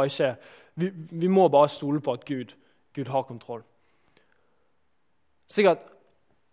Ikke, 0.04 0.36
vi, 0.76 0.92
vi, 1.12 1.28
må 1.28 1.48
bare 1.48 1.70
stole 1.70 2.02
på 2.04 2.14
at 2.14 2.26
Gud, 2.26 2.54
Gud 2.96 3.08
har 3.08 3.22
kontroll. 3.22 3.64
Sikkert 5.48 5.94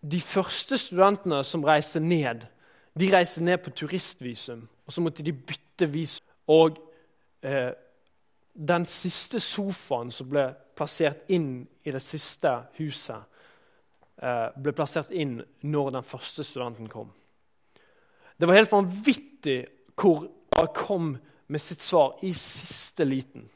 De 0.04 0.20
første 0.20 0.76
studentene 0.78 1.38
som 1.44 1.62
reiste 1.64 2.00
ned, 2.00 2.42
de 3.00 3.06
reiste 3.08 3.40
ned 3.44 3.62
på 3.64 3.70
turistvisum. 3.70 4.66
Og 4.86 4.92
så 4.92 5.00
måtte 5.00 5.24
de 5.24 5.32
bytte 5.32 5.88
visum. 5.88 6.26
Og 6.46 6.76
eh, 7.42 7.72
den 8.54 8.86
siste 8.86 9.40
sofaen 9.40 10.10
som 10.14 10.28
ble 10.30 10.46
plassert 10.76 11.28
inn 11.34 11.66
i 11.82 11.92
det 11.94 12.02
siste 12.02 12.52
huset, 12.78 13.22
eh, 14.22 14.48
ble 14.56 14.72
plassert 14.72 15.10
inn 15.10 15.40
når 15.62 15.90
den 15.90 16.06
første 16.06 16.44
studenten 16.44 16.88
kom. 16.88 17.12
Det 18.36 18.48
var 18.48 18.54
helt 18.54 18.72
vanvittig 18.72 19.64
hvor 19.94 20.28
han 20.56 20.70
kom 20.74 21.16
med 21.46 21.60
sitt 21.60 21.82
svar 21.82 22.18
i 22.22 22.32
siste 22.32 23.04
liten. 23.04 23.48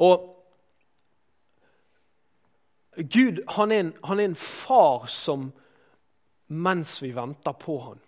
Og 0.00 0.28
Gud 2.96 3.42
han 3.48 3.72
er, 3.72 3.80
en, 3.80 3.92
han 4.04 4.20
er 4.20 4.24
en 4.24 4.36
far 4.36 5.06
som 5.06 5.50
mens 6.48 7.02
vi 7.02 7.12
venter 7.14 7.52
på 7.52 7.78
han. 7.80 8.00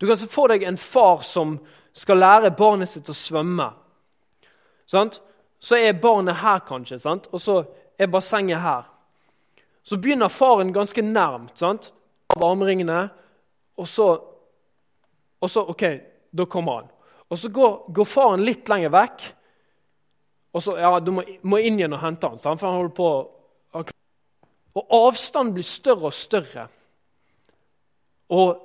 Du 0.00 0.06
kan 0.06 0.16
se 0.16 0.30
for 0.32 0.48
deg 0.48 0.64
en 0.64 0.80
far 0.80 1.20
som 1.26 1.58
skal 1.92 2.20
lære 2.20 2.52
barnet 2.56 2.88
sitt 2.88 3.08
å 3.10 3.16
svømme. 3.16 3.70
Sant? 4.86 5.20
Så 5.60 5.76
er 5.76 5.98
barnet 6.00 6.40
her, 6.40 6.62
kanskje, 6.66 6.98
sant? 6.98 7.28
og 7.32 7.40
så 7.40 7.62
er 7.98 8.10
bassenget 8.10 8.62
her. 8.62 8.86
Så 9.82 9.98
begynner 10.00 10.32
faren 10.32 10.72
ganske 10.72 11.02
nærmt 11.02 11.58
sant? 11.58 11.92
av 12.30 12.44
armringene, 12.46 13.08
og 13.80 13.88
så, 13.88 14.06
og 15.40 15.50
så 15.50 15.64
OK, 15.72 15.84
da 16.30 16.46
kommer 16.46 16.80
han. 16.80 16.90
Og 17.30 17.38
så 17.38 17.50
går, 17.50 17.76
går 17.94 18.06
faren 18.06 18.44
litt 18.46 18.70
lenger 18.70 18.92
vekk, 18.94 19.24
og 20.54 20.62
så 20.62 20.76
ja, 20.78 20.92
du 21.02 21.12
må, 21.14 21.24
må 21.46 21.60
inn 21.62 21.78
igjen 21.78 21.94
og 21.94 22.02
hente 22.02 22.30
han, 22.30 22.40
sant? 22.42 22.60
for 22.60 22.70
han 22.70 22.80
holder 22.80 22.96
på 22.96 23.10
Og 24.78 24.92
avstanden 24.94 25.54
blir 25.56 25.66
større 25.66 26.10
og 26.10 26.14
større. 26.14 26.68
Og 28.30 28.60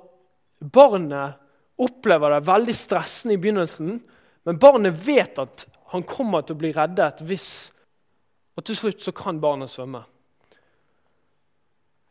barnet 0.72 1.45
opplever 1.78 2.32
det 2.32 2.46
veldig 2.48 2.74
stressende 2.76 3.36
i 3.36 3.40
begynnelsen, 3.40 3.96
men 4.46 4.60
barnet 4.60 4.96
vet 5.06 5.38
at 5.42 5.66
han 5.92 6.04
kommer 6.08 6.44
til 6.44 6.56
å 6.56 6.60
bli 6.60 6.74
reddet 6.76 7.24
hvis 7.26 7.48
Og 8.56 8.64
til 8.64 8.76
slutt 8.78 9.02
så 9.04 9.12
kan 9.12 9.36
barnet 9.36 9.68
svømme. 9.68 9.98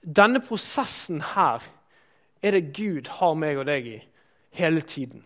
Denne 0.06 0.38
prosessen 0.45 1.23
her 1.34 1.63
er 2.38 2.54
det 2.54 2.75
Gud 2.78 3.10
har 3.17 3.34
meg 3.34 3.58
og 3.58 3.65
deg 3.65 3.88
i 3.89 3.95
hele 4.54 4.84
tiden. 4.86 5.23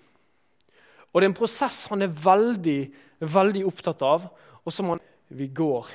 Og 1.12 1.20
det 1.20 1.28
er 1.28 1.32
en 1.34 1.36
prosess 1.42 1.82
han 1.92 2.06
er 2.06 2.16
veldig, 2.24 2.80
veldig 3.20 3.66
opptatt 3.68 4.06
av, 4.08 4.30
og 4.64 4.72
som 4.72 4.94
han, 4.94 5.04
vi 5.28 5.50
går 5.52 5.92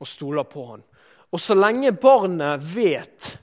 og 0.00 0.08
stoler 0.08 0.48
på 0.48 0.64
han. 0.70 0.84
Og 1.28 1.42
så 1.42 1.56
lenge 1.58 1.92
barnet 1.92 2.62
vet 2.72 3.34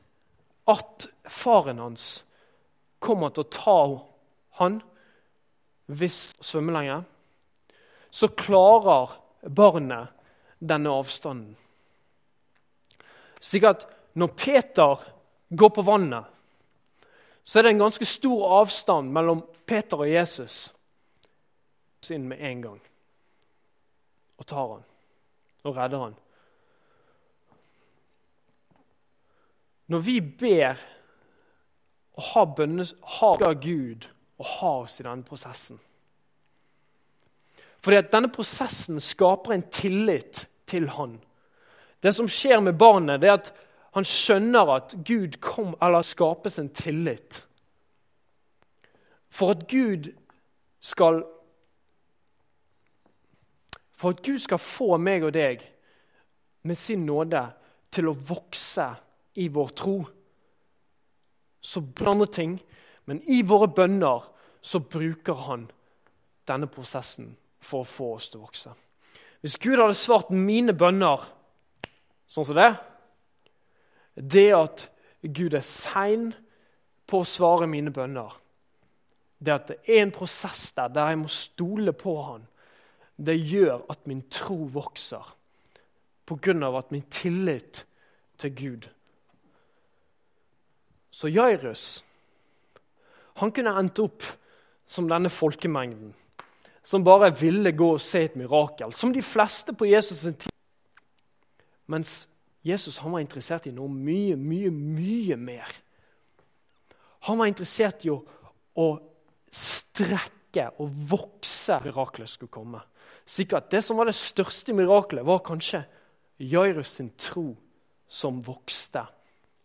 at 0.72 1.08
faren 1.30 1.82
hans 1.84 2.24
kommer 3.02 3.30
til 3.30 3.46
å 3.46 3.52
ta 3.54 3.82
han 4.62 4.80
hvis 5.92 6.32
svømmer 6.40 6.78
lenger, 6.78 7.04
så 8.12 8.28
klarer 8.28 9.18
barnet 9.50 10.12
denne 10.60 10.94
avstanden. 10.94 11.56
Slik 13.42 13.66
at 13.68 13.88
når 14.14 14.36
Peter 14.38 15.02
går 15.58 15.74
på 15.76 15.84
vannet, 15.84 16.28
så 17.44 17.60
er 17.60 17.66
det 17.66 17.74
en 17.74 17.84
ganske 17.84 18.06
stor 18.06 18.46
avstand 18.62 19.12
mellom 19.12 19.42
Peter 19.68 20.04
og 20.04 20.12
Jesus. 20.12 20.70
Inn 22.12 22.28
med 22.28 22.42
en 22.44 22.62
gang 22.64 22.80
og 24.42 24.48
tar 24.50 24.72
han 24.74 24.86
og 25.70 25.76
redder 25.78 26.02
han. 26.02 26.16
Når 29.92 30.02
vi 30.08 30.16
ber 30.22 30.82
og 32.18 32.24
har 32.32 32.50
bønnes, 32.58 32.96
har 33.20 33.54
Gud 33.62 34.08
og 34.42 34.50
ha 34.58 34.74
oss 34.84 35.00
i 35.00 35.06
denne 35.06 35.26
prosessen. 35.28 35.80
Fordi 37.82 37.98
at 37.98 38.12
denne 38.14 38.30
prosessen 38.34 39.02
skaper 39.02 39.56
en 39.56 39.66
tillit 39.74 40.46
til 40.70 40.88
han. 40.94 41.18
Det 42.02 42.14
som 42.14 42.30
skjer 42.30 42.62
med 42.62 42.78
barnet, 42.78 43.22
det 43.22 43.30
er 43.30 43.40
at 43.40 43.52
han 43.96 44.08
skjønner 44.08 44.70
at 44.78 44.96
Gud 45.06 45.38
kom, 45.44 45.74
eller 45.82 46.06
skapes 46.06 46.60
en 46.62 46.70
tillit. 46.74 47.42
For 49.32 49.56
at 49.56 49.68
Gud 49.70 50.12
skal 50.82 51.24
For 54.02 54.16
at 54.16 54.24
Gud 54.26 54.40
skal 54.42 54.58
få 54.58 54.96
meg 54.98 55.22
og 55.22 55.36
deg 55.36 55.60
med 56.66 56.78
sin 56.80 57.04
nåde 57.06 57.44
til 57.94 58.08
å 58.10 58.16
vokse 58.18 58.88
i 59.38 59.46
vår 59.54 59.70
tro, 59.78 59.94
så 61.62 61.84
blander 61.86 62.26
ting. 62.34 62.56
Men 63.06 63.22
i 63.30 63.44
våre 63.46 63.68
bønner 63.70 64.26
så 64.62 64.80
bruker 64.80 65.34
han 65.48 65.68
denne 66.48 66.70
prosessen 66.70 67.36
for 67.62 67.84
å 67.84 67.88
få 67.88 68.14
oss 68.18 68.30
til 68.30 68.42
å 68.42 68.46
vokse. 68.46 68.74
Hvis 69.42 69.58
Gud 69.62 69.80
hadde 69.82 69.98
svart 69.98 70.30
mine 70.34 70.74
bønner 70.78 71.24
sånn 72.30 72.48
som 72.48 72.58
det 72.58 72.72
Det 74.16 74.50
at 74.54 74.88
Gud 75.24 75.54
er 75.56 75.66
sein 75.66 76.32
på 77.08 77.22
å 77.22 77.28
svare 77.28 77.68
mine 77.68 77.92
bønner, 77.94 78.32
det 79.40 79.54
at 79.54 79.68
det 79.72 79.78
er 79.88 80.02
en 80.04 80.14
prosess 80.14 80.72
der 80.78 80.92
der 80.94 81.14
jeg 81.14 81.20
må 81.22 81.32
stole 81.32 81.94
på 81.94 82.16
han, 82.22 82.44
det 83.18 83.38
gjør 83.38 83.86
at 83.90 84.06
min 84.10 84.22
tro 84.30 84.58
vokser 84.74 85.32
på 86.26 86.38
grunn 86.42 86.64
av 86.64 86.78
at 86.80 86.92
min 86.92 87.06
tillit 87.10 87.84
til 88.38 88.54
Gud. 88.56 88.88
Så 91.12 91.32
Jairus 91.32 92.04
han 93.42 93.52
kunne 93.56 93.74
endt 93.80 94.00
opp 94.04 94.26
som 94.92 95.08
denne 95.08 95.32
folkemengden, 95.32 96.12
som 96.84 97.06
bare 97.06 97.30
ville 97.38 97.72
gå 97.72 97.94
og 97.96 98.02
se 98.04 98.26
et 98.26 98.36
mirakel. 98.36 98.92
Som 98.94 99.14
de 99.14 99.22
fleste 99.24 99.74
på 99.78 99.88
Jesus' 99.88 100.26
sin 100.26 100.36
tid. 100.36 100.52
Mens 101.88 102.28
Jesus 102.66 102.98
han 103.02 103.14
var 103.14 103.24
interessert 103.24 103.68
i 103.70 103.74
noe 103.76 103.90
mye, 103.90 104.36
mye, 104.36 104.72
mye 104.72 105.38
mer. 105.40 105.72
Han 107.30 107.40
var 107.40 107.50
interessert 107.50 108.04
i 108.06 108.12
å, 108.12 108.20
å 108.76 108.88
strekke 109.54 110.68
og 110.82 111.02
vokse 111.14 111.80
miraklet 111.86 112.30
skulle 112.30 112.52
komme. 112.52 112.82
Sikkert 113.26 113.70
Det 113.72 113.84
som 113.86 114.00
var 114.00 114.10
det 114.10 114.18
største 114.18 114.74
miraklet, 114.76 115.26
var 115.26 115.46
kanskje 115.46 115.86
Jairus 116.42 116.98
sin 116.98 117.14
tro 117.16 117.54
som 118.12 118.42
vokste 118.44 119.06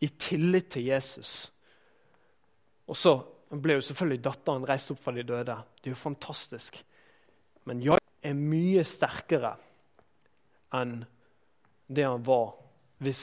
i 0.05 0.09
tillit 0.09 0.69
til 0.77 0.91
Jesus. 0.93 1.49
Og 2.87 2.97
så 2.97 3.17
ble 3.51 3.77
jo 3.79 3.85
selvfølgelig 3.85 4.25
datteren 4.25 4.67
reist 4.67 4.91
opp 4.91 5.01
fra 5.01 5.15
de 5.15 5.25
døde. 5.27 5.57
Det 5.81 5.91
er 5.91 5.95
jo 5.95 6.01
fantastisk. 6.01 6.79
Men 7.67 7.83
jeg 7.83 8.03
er 8.27 8.39
mye 8.39 8.85
sterkere 8.87 9.55
enn 10.75 10.99
det 11.87 12.07
han 12.07 12.25
var 12.27 12.57
hvis 13.05 13.23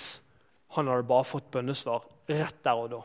han 0.75 0.87
hadde 0.89 1.07
bare 1.09 1.27
fått 1.27 1.51
bønnesvar 1.53 2.05
rett 2.31 2.63
der 2.63 2.79
og 2.79 2.89
da. 2.93 3.01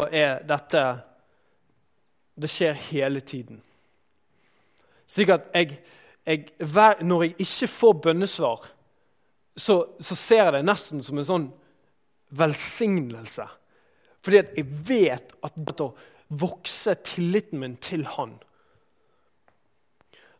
Og 0.00 0.14
er 0.14 0.42
dette 0.46 0.82
Det 2.40 2.48
skjer 2.48 2.76
hele 2.88 3.20
tiden. 3.20 3.58
Slik 5.06 5.28
at 5.28 5.50
jeg, 5.52 5.80
jeg, 6.24 6.46
Når 7.02 7.22
jeg 7.22 7.34
ikke 7.38 7.66
får 7.68 7.92
bønnesvar, 7.92 8.68
så, 9.56 9.74
så 10.00 10.16
ser 10.16 10.44
jeg 10.44 10.52
det 10.52 10.64
nesten 10.64 11.02
som 11.02 11.18
en 11.18 11.26
sånn 11.26 11.48
velsignelse. 12.30 13.44
Fordi 14.20 14.42
at 14.42 14.56
jeg 14.56 14.66
vet 14.88 15.34
at 15.42 15.82
å 15.82 15.90
vokse 16.40 16.94
tilliten 17.04 17.60
min 17.62 17.76
til 17.82 18.04
han. 18.16 18.36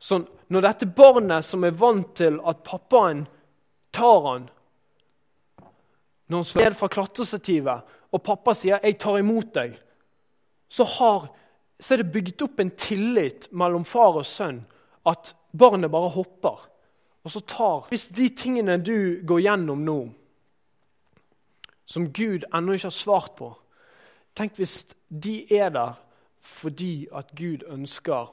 Så 0.01 0.23
når 0.49 0.65
dette 0.65 0.89
barnet 0.97 1.45
som 1.45 1.65
er 1.65 1.77
vant 1.77 2.15
til 2.17 2.39
at 2.49 2.63
pappaen 2.67 3.27
tar 3.93 4.27
han 4.29 4.49
når 6.31 6.39
han 6.39 6.47
slår 6.47 6.69
ned 6.69 6.77
fra 6.79 6.89
klatrestativet, 6.95 7.95
og 8.15 8.23
pappa 8.23 8.55
sier 8.55 8.79
'jeg 8.83 8.99
tar 8.99 9.19
imot 9.19 9.55
deg', 9.55 9.79
så, 10.69 10.85
har, 10.85 11.29
så 11.81 11.95
er 11.95 11.97
det 11.97 12.13
bygd 12.13 12.43
opp 12.43 12.61
en 12.61 12.71
tillit 12.71 13.49
mellom 13.51 13.85
far 13.85 14.15
og 14.15 14.27
sønn 14.27 14.61
at 15.07 15.35
barnet 15.59 15.91
bare 15.91 16.09
hopper. 16.09 16.69
Og 17.25 17.31
så 17.31 17.41
tar 17.41 17.89
Hvis 17.89 18.09
de 18.09 18.29
tingene 18.29 18.79
du 18.79 19.21
går 19.27 19.41
gjennom 19.41 19.85
nå, 19.85 19.99
som 21.85 22.13
Gud 22.13 22.45
ennå 22.55 22.73
ikke 22.73 22.87
har 22.87 22.95
svart 22.95 23.35
på 23.37 23.51
Tenk 24.35 24.57
hvis 24.57 24.87
de 25.09 25.43
er 25.57 25.69
der 25.69 25.99
fordi 26.41 27.09
at 27.13 27.35
Gud 27.37 27.67
ønsker 27.69 28.31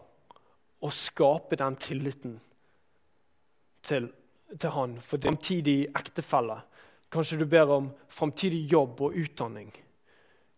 å 0.82 0.90
skape 0.94 1.58
den 1.60 1.76
tilliten 1.76 2.38
til, 3.84 4.08
til 4.60 4.72
han 4.72 4.96
for 5.02 5.20
framtidig 5.20 5.88
ektefelle. 5.96 6.62
Kanskje 7.12 7.40
du 7.42 7.46
ber 7.46 7.72
om 7.72 7.90
framtidig 8.08 8.66
jobb 8.72 9.02
og 9.02 9.16
utdanning. 9.16 9.72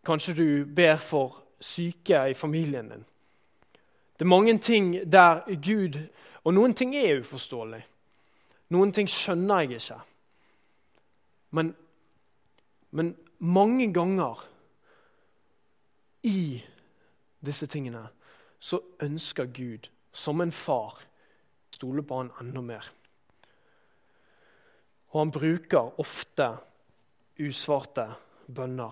Kanskje 0.06 0.34
du 0.34 0.66
ber 0.66 0.98
for 0.98 1.42
syke 1.60 2.28
i 2.30 2.34
familien 2.34 2.90
din. 2.90 3.06
Det 4.20 4.26
er 4.26 4.36
mange 4.36 4.58
ting 4.60 4.94
der 5.12 5.44
Gud 5.62 6.00
Og 6.44 6.54
noen 6.54 6.74
ting 6.74 6.96
er 6.96 7.20
uforståelig. 7.20 7.82
Noen 8.72 8.94
ting 8.96 9.10
skjønner 9.12 9.60
jeg 9.60 9.82
ikke. 9.82 9.98
Men, 11.52 11.74
men 12.96 13.10
mange 13.40 13.90
ganger 13.94 14.40
i 16.24 16.60
disse 17.46 17.68
tingene 17.68 18.04
så 18.60 18.82
ønsker 19.04 19.52
Gud, 19.56 19.88
som 20.12 20.42
en 20.42 20.52
far, 20.52 21.00
stole 21.72 22.04
på 22.04 22.18
han 22.18 22.32
enda 22.42 22.62
mer. 22.62 22.90
Og 25.10 25.22
han 25.22 25.32
bruker 25.32 26.00
ofte 26.02 26.50
usvarte 27.40 28.06
bønner. 28.48 28.92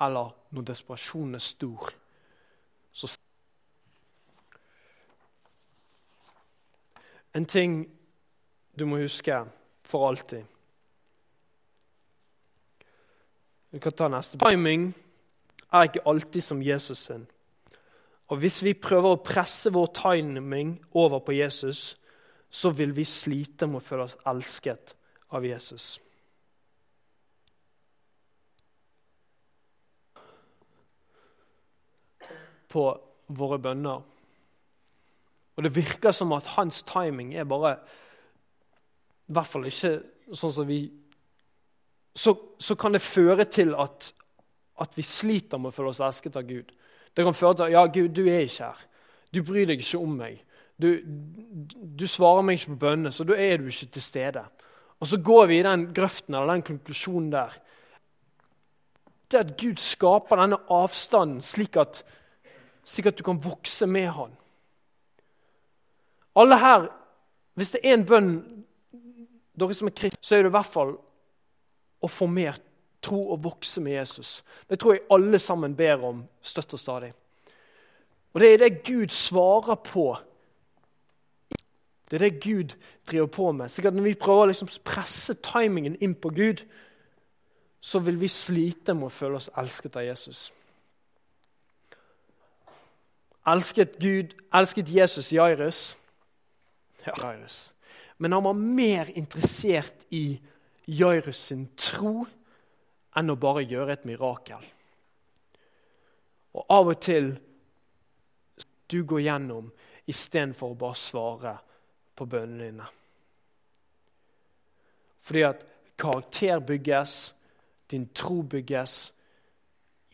Eller 0.00 0.32
når 0.50 0.66
desperasjonen 0.72 1.34
er 1.38 1.44
stor, 1.44 1.92
så 2.92 3.16
En 7.36 7.44
ting 7.44 7.82
du 8.78 8.86
må 8.88 8.96
huske 8.96 9.42
for 9.84 10.06
alltid. 10.08 10.44
Vi 13.70 13.78
kan 13.78 13.92
ta 13.92 14.08
neste. 14.08 14.38
Timing 14.40 14.86
er 15.76 15.90
ikke 15.90 16.06
alltid 16.08 16.42
som 16.42 16.62
Jesus 16.62 16.98
sin. 16.98 17.26
Og 18.28 18.38
Hvis 18.42 18.62
vi 18.64 18.74
prøver 18.74 19.14
å 19.14 19.22
presse 19.22 19.70
vår 19.70 19.92
timing 19.94 20.76
over 20.94 21.22
på 21.22 21.36
Jesus, 21.36 21.94
så 22.50 22.70
vil 22.70 22.96
vi 22.96 23.04
slite 23.04 23.66
med 23.66 23.80
å 23.80 23.84
føle 23.84 24.06
oss 24.06 24.16
elsket 24.26 24.94
av 25.36 25.44
Jesus. 25.46 26.00
På 32.68 32.88
våre 33.26 33.58
bønner. 33.62 34.02
Og 35.56 35.64
det 35.64 35.74
virker 35.76 36.12
som 36.12 36.34
at 36.36 36.54
hans 36.56 36.82
timing 36.82 37.34
er 37.34 37.48
bare 37.48 37.78
I 39.26 39.32
hvert 39.34 39.48
fall 39.50 39.66
ikke 39.66 39.92
sånn 40.36 40.52
som 40.52 40.68
vi 40.68 40.80
Så, 42.16 42.34
så 42.58 42.74
kan 42.74 42.92
det 42.92 43.02
føre 43.04 43.44
til 43.44 43.74
at, 43.76 44.12
at 44.82 44.96
vi 44.96 45.04
sliter 45.06 45.60
med 45.60 45.72
å 45.72 45.76
føle 45.76 45.92
oss 45.92 46.02
elsket 46.04 46.36
av 46.36 46.46
Gud. 46.48 46.72
Det 47.16 47.24
kan 47.24 47.36
føre 47.36 47.56
til 47.56 47.66
at 47.68 47.72
ja, 47.72 47.84
Gud, 47.86 48.10
du 48.16 48.26
er 48.28 48.44
ikke 48.44 48.68
her. 48.68 48.82
Du 49.32 49.42
bryr 49.44 49.70
deg 49.70 49.80
ikke 49.80 50.00
om 50.00 50.16
meg. 50.18 50.42
Du, 50.76 50.90
du 51.96 52.04
svarer 52.08 52.44
meg 52.44 52.58
ikke 52.58 52.74
på 52.74 52.82
bønnene, 52.84 53.12
så 53.12 53.24
da 53.24 53.38
er 53.40 53.60
du 53.60 53.70
ikke 53.70 53.88
til 53.96 54.04
stede. 54.04 54.42
Og 55.00 55.08
så 55.08 55.20
går 55.24 55.48
vi 55.48 55.60
i 55.60 55.64
den 55.64 55.88
grøften 55.96 56.36
eller 56.36 56.54
den 56.54 56.66
konklusjonen 56.66 57.30
der. 57.32 57.56
Det 59.32 59.40
at 59.40 59.56
Gud 59.60 59.80
skaper 59.82 60.40
denne 60.40 60.60
avstanden 60.72 61.40
slik 61.44 61.76
at, 61.80 62.02
slik 62.86 63.10
at 63.10 63.18
du 63.18 63.24
kan 63.26 63.40
vokse 63.42 63.88
med 63.90 64.12
Han. 64.16 64.36
Alle 66.36 66.60
her, 66.60 66.88
Hvis 67.56 67.70
det 67.70 67.80
er 67.84 67.94
en 67.96 68.02
bønn 68.04 68.32
dere 69.56 69.74
som 69.74 69.88
er 69.88 69.94
kristne, 69.96 70.20
så 70.20 70.34
er 70.36 70.42
det 70.44 70.50
i 70.50 70.56
hvert 70.58 70.68
fall 70.68 70.90
å 72.04 72.08
få 72.12 72.26
mer 72.28 72.58
tro 73.06 73.20
og 73.32 73.44
vokse 73.44 73.80
med 73.80 73.96
Jesus. 73.96 74.40
Det 74.70 74.78
tror 74.80 74.96
jeg 74.96 75.06
alle 75.14 75.38
sammen 75.42 75.76
ber 75.78 76.04
om 76.04 76.24
støtt 76.42 76.74
og 76.74 76.82
stadig. 76.82 77.12
Og 78.34 78.40
det 78.42 78.52
er 78.52 78.58
det 78.64 78.82
Gud 78.84 79.08
svarer 79.14 79.78
på. 79.80 80.10
Det 82.10 82.18
er 82.18 82.28
det 82.28 82.42
Gud 82.42 82.74
driver 83.10 83.26
på 83.26 83.52
med. 83.52 83.68
Så 83.68 83.90
når 83.90 84.02
vi 84.02 84.14
prøver 84.14 84.42
å 84.42 84.50
liksom 84.50 84.68
presse 84.84 85.34
timingen 85.42 85.96
inn 86.00 86.14
på 86.14 86.30
Gud, 86.30 86.62
så 87.80 87.98
vil 87.98 88.20
vi 88.20 88.28
slite 88.28 88.94
med 88.94 89.08
å 89.08 89.14
føle 89.14 89.38
oss 89.38 89.50
elsket 89.56 89.96
av 89.96 90.04
Jesus. 90.04 90.50
Elsket 93.46 93.98
Gud, 94.02 94.34
elsket 94.54 94.90
Jesus 94.90 95.32
Jairus? 95.32 95.96
Jairus. 97.06 97.72
Men 98.18 98.32
han 98.32 98.44
var 98.44 98.58
mer 98.58 99.10
interessert 99.14 100.06
i 100.10 100.40
Jairus 100.86 101.36
sin 101.36 101.68
tro 101.76 102.26
enn 103.16 103.32
å 103.32 103.38
bare 103.40 103.64
gjøre 103.64 103.96
et 103.96 104.06
mirakel. 104.08 104.62
Og 106.56 106.72
av 106.72 106.92
og 106.92 107.00
til 107.04 107.32
du 108.92 109.00
går 109.04 109.24
gjennom 109.26 109.72
istedenfor 110.06 110.72
å 110.72 110.80
bare 110.80 111.00
svare 111.00 111.56
på 112.16 112.28
bønnene 112.30 112.70
dine. 112.70 112.88
Fordi 115.26 115.42
at 115.48 115.66
karakter 115.98 116.62
bygges, 116.62 117.18
din 117.90 118.08
tro 118.14 118.42
bygges, 118.42 119.12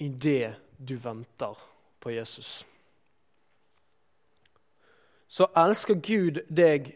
i 0.01 0.09
det 0.09 0.55
du 0.79 0.97
venter 0.97 1.59
på 2.01 2.11
Jesus 2.11 2.63
så 5.33 5.49
elsker 5.57 5.97
Gud 6.05 6.43
deg 6.53 6.91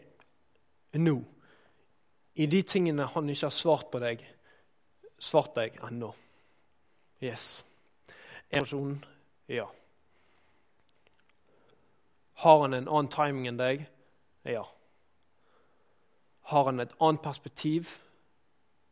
nå 1.01 1.15
i 2.37 2.45
de 2.45 2.59
tingene 2.61 3.07
han 3.09 3.29
ikke 3.33 3.47
har 3.47 3.55
svart 3.55 3.87
på 3.89 4.01
deg, 4.03 4.21
svart 5.19 5.55
deg 5.55 5.77
ennå. 5.83 6.13
Yes. 7.21 7.65
En 8.49 8.61
person, 8.61 9.05
ja. 9.47 9.67
Har 12.33 12.61
han 12.61 12.73
en 12.73 12.87
annen 12.87 13.09
timing 13.11 13.47
enn 13.49 13.57
deg? 13.59 13.87
Ja. 14.45 14.63
Har 16.51 16.69
han 16.69 16.79
et 16.79 16.93
annet 17.01 17.23
perspektiv? 17.25 17.89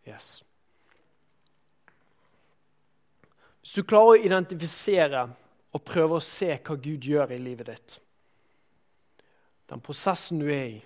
Yes. 0.08 0.42
Hvis 3.62 3.78
du 3.78 3.86
klarer 3.86 4.16
å 4.16 4.26
identifisere 4.26 5.22
og 5.74 5.86
prøve 5.86 6.18
å 6.18 6.24
se 6.24 6.52
hva 6.58 6.76
Gud 6.78 7.06
gjør 7.06 7.34
i 7.34 7.40
livet 7.42 7.70
ditt, 7.70 7.96
den 9.70 9.82
prosessen 9.82 10.42
du 10.42 10.50
er 10.54 10.68
i. 10.76 10.82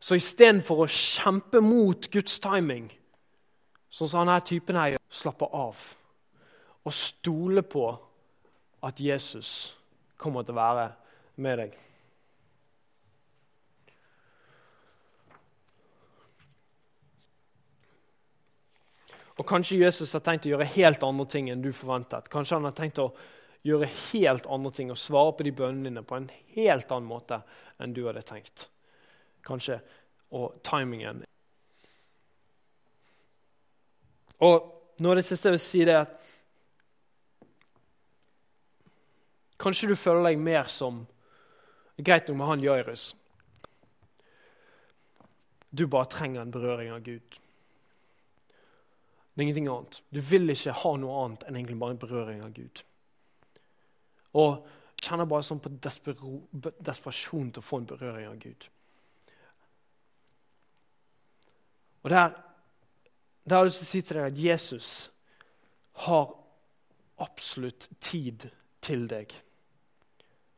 Så 0.00 0.18
istedenfor 0.18 0.82
å 0.82 0.88
kjempe 0.90 1.62
mot 1.62 2.08
Guds 2.10 2.40
timing, 2.42 2.88
sånn 3.96 4.10
som 4.10 4.26
denne 4.26 4.40
typen 4.44 4.76
her 4.76 4.94
gjør, 4.94 5.04
slappe 5.08 5.48
av 5.56 5.86
og 6.86 6.94
stole 6.94 7.64
på 7.66 7.86
at 8.86 9.00
Jesus 9.02 9.50
kommer 10.20 10.44
til 10.46 10.54
å 10.54 10.60
være 10.60 10.86
med 11.42 11.58
deg. 11.62 11.76
Og 19.36 19.44
Kanskje 19.44 19.82
Jesus 19.82 20.14
har 20.16 20.22
tenkt 20.24 20.46
å 20.46 20.54
gjøre 20.54 20.68
helt 20.78 21.02
andre 21.04 21.26
ting 21.28 21.50
enn 21.52 21.64
du 21.64 21.72
forventet. 21.76 22.30
Kanskje 22.32 22.56
han 22.56 22.68
har 22.68 22.76
tenkt 22.76 23.02
å 23.02 23.10
gjøre 23.66 23.88
helt 23.90 24.46
andre 24.48 24.72
ting 24.72 24.92
og 24.94 25.00
svare 25.00 25.34
på 25.36 25.44
de 25.44 25.52
bønnene 25.58 25.90
dine 25.90 26.04
på 26.06 26.16
en 26.16 26.30
helt 26.54 26.92
annen 26.94 27.10
måte 27.10 27.42
enn 27.82 27.92
du 27.92 28.06
hadde 28.06 28.24
tenkt. 28.24 28.68
Kanskje. 29.44 29.80
Og 30.36 30.56
timingen. 30.66 31.20
Og 34.44 34.72
nå 35.00 35.12
er 35.12 35.20
det 35.20 35.26
siste 35.28 35.48
jeg 35.48 35.56
vil 35.56 35.62
si, 35.62 35.84
det 35.88 36.00
at 36.04 36.16
Kanskje 39.56 39.88
du 39.88 39.96
føler 39.96 40.28
deg 40.28 40.42
mer 40.42 40.68
som 40.68 41.06
Greit 41.96 42.26
nok 42.28 42.36
med 42.36 42.50
han 42.50 42.60
Jairus. 42.60 43.14
Du 45.72 45.86
bare 45.88 46.10
trenger 46.12 46.42
en 46.42 46.52
berøring 46.52 46.90
av 46.92 47.00
Gud. 47.00 47.38
Det 49.32 49.40
er 49.40 49.44
ingenting 49.46 49.68
annet. 49.68 50.02
Du 50.12 50.20
vil 50.20 50.52
ikke 50.52 50.74
ha 50.76 50.92
noe 51.00 51.22
annet 51.24 51.46
enn 51.48 51.56
egentlig 51.56 51.78
bare 51.80 51.96
en 51.96 52.02
berøring 52.02 52.42
av 52.44 52.52
Gud. 52.56 52.82
Og 54.36 54.68
kjenner 55.00 55.28
bare 55.28 55.44
sånn 55.44 55.60
på 55.64 55.72
desperasjon 55.80 57.50
til 57.52 57.62
å 57.62 57.64
få 57.64 57.80
en 57.80 57.88
berøring 57.88 58.28
av 58.28 58.38
Gud. 58.40 58.68
Og 62.04 62.12
der, 62.12 62.36
der 63.46 63.56
har 63.56 63.64
jeg 63.64 63.70
lyst 63.70 63.78
til 63.82 63.86
å 63.86 63.90
si 63.90 64.02
til 64.02 64.18
deg 64.18 64.26
at 64.26 64.38
Jesus 64.42 64.88
har 66.06 66.32
absolutt 67.22 67.88
tid 68.02 68.48
til 68.82 69.06
deg. 69.08 69.30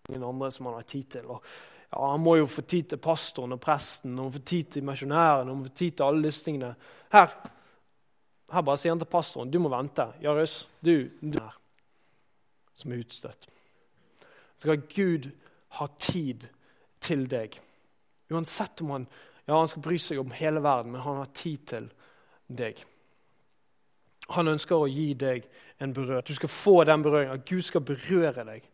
Ingen 0.09 0.25
andre 0.25 0.49
som 0.51 0.71
han 0.71 0.79
har 0.79 0.89
tid 0.89 1.11
til. 1.13 1.29
Og 1.29 1.45
ja, 1.93 2.01
han 2.01 2.25
må 2.25 2.39
jo 2.39 2.49
få 2.49 2.65
tid 2.65 2.89
til 2.89 3.03
pastoren 3.03 3.53
og 3.59 3.61
presten, 3.61 4.17
og 4.19 4.33
få 4.39 4.41
tid 4.41 4.73
til 4.73 4.89
misjonæren 4.89 5.53
og 5.53 5.67
få 5.69 5.75
tid 5.83 5.99
til 5.99 6.09
alle 6.09 6.25
disse 6.31 6.49
tingene. 6.49 6.73
Her, 7.13 7.37
her 8.55 8.65
bare 8.65 8.81
sier 8.81 8.97
han 8.97 9.05
til 9.05 9.13
pastoren 9.13 9.53
du 9.53 9.61
må 9.61 9.73
vente. 9.73 10.09
Jarus, 10.25 10.63
du, 10.81 11.11
du 11.21 11.39
er 11.43 11.55
som 12.79 12.93
er 12.95 13.03
utstøtt. 13.03 13.49
Så 14.59 14.65
skal 14.65 14.85
Gud 14.89 15.31
ha 15.77 15.87
tid 16.01 16.49
til 17.05 17.29
deg. 17.31 17.61
Uansett 18.33 18.81
om 18.81 18.97
han 18.97 19.09
ja, 19.49 19.57
han 19.57 19.69
skal 19.71 19.85
bry 19.85 19.97
seg 20.01 20.19
om 20.21 20.33
hele 20.37 20.61
verden, 20.61 20.93
men 20.93 21.05
han 21.05 21.23
har 21.23 21.31
tid 21.37 21.69
til 21.69 21.87
deg. 21.89 21.98
Han 24.37 24.49
ønsker 24.49 24.77
å 24.77 24.89
gi 24.89 25.13
deg 25.19 25.47
en 25.81 25.93
berøring. 25.95 26.25
Du 26.27 26.35
skal 26.37 26.53
få 26.53 26.83
den 26.85 27.05
berøringen. 27.05 27.45
Gud 27.49 27.63
skal 27.65 27.85
berøre 27.85 28.45
deg. 28.45 28.67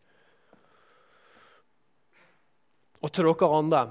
Og 3.01 3.11
til 3.11 3.27
dere 3.27 3.51
andre 3.57 3.85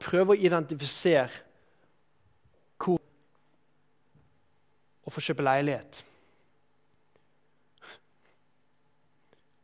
Prøv 0.00 0.32
å 0.32 0.38
identifisere 0.38 1.42
hvor 2.80 3.00
Å 5.04 5.12
få 5.12 5.22
kjøpe 5.24 5.44
leilighet. 5.44 6.00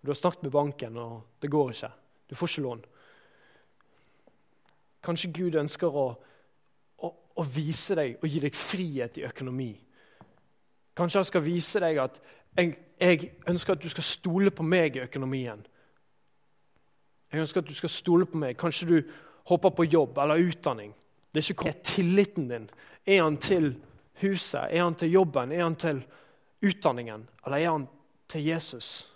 Du 0.07 0.11
har 0.13 0.19
snakket 0.19 0.45
med 0.47 0.53
banken, 0.55 0.99
og 1.03 1.41
det 1.43 1.49
går 1.51 1.73
ikke. 1.73 1.91
Du 2.29 2.35
får 2.39 2.53
ikke 2.53 2.63
lån. 2.63 2.83
Kanskje 5.03 5.33
Gud 5.35 5.57
ønsker 5.59 5.99
å, 5.99 6.05
å 7.37 7.45
vise 7.45 7.95
deg 7.99 8.17
og 8.23 8.29
gi 8.31 8.41
deg 8.41 8.57
frihet 8.57 9.19
i 9.21 9.27
økonomi. 9.29 9.73
Kanskje 10.97 11.21
han 11.21 11.29
skal 11.29 11.45
vise 11.45 11.81
deg 11.83 12.01
at 12.01 12.21
jeg, 12.57 12.77
jeg 13.01 13.33
ønsker 13.49 13.77
at 13.77 13.83
du 13.83 13.89
skal 13.93 14.07
stole 14.07 14.53
på 14.55 14.65
meg 14.65 14.97
i 14.97 15.05
økonomien. 15.05 15.61
Jeg 17.33 17.43
ønsker 17.43 17.61
at 17.61 17.69
du 17.69 17.75
skal 17.77 17.93
stole 17.93 18.27
på 18.27 18.41
meg. 18.41 18.57
Kanskje 18.57 18.89
du 18.89 18.97
hopper 19.51 19.75
på 19.77 19.85
jobb 19.85 20.19
eller 20.23 20.41
utdanning. 20.41 20.95
Det 21.33 21.43
er 21.43 21.53
ikke 21.53 21.75
tilliten 21.85 22.49
din. 22.49 22.71
Er 23.07 23.23
han 23.23 23.37
til 23.37 23.75
huset? 24.23 24.71
Er 24.71 24.83
han 24.83 24.95
til 24.95 25.13
jobben? 25.13 25.53
Er 25.53 25.63
han 25.63 25.77
til 25.77 26.01
utdanningen? 26.65 27.29
Eller 27.45 27.59
er 27.59 27.71
han 27.71 27.89
til 28.29 28.47
Jesus? 28.47 29.07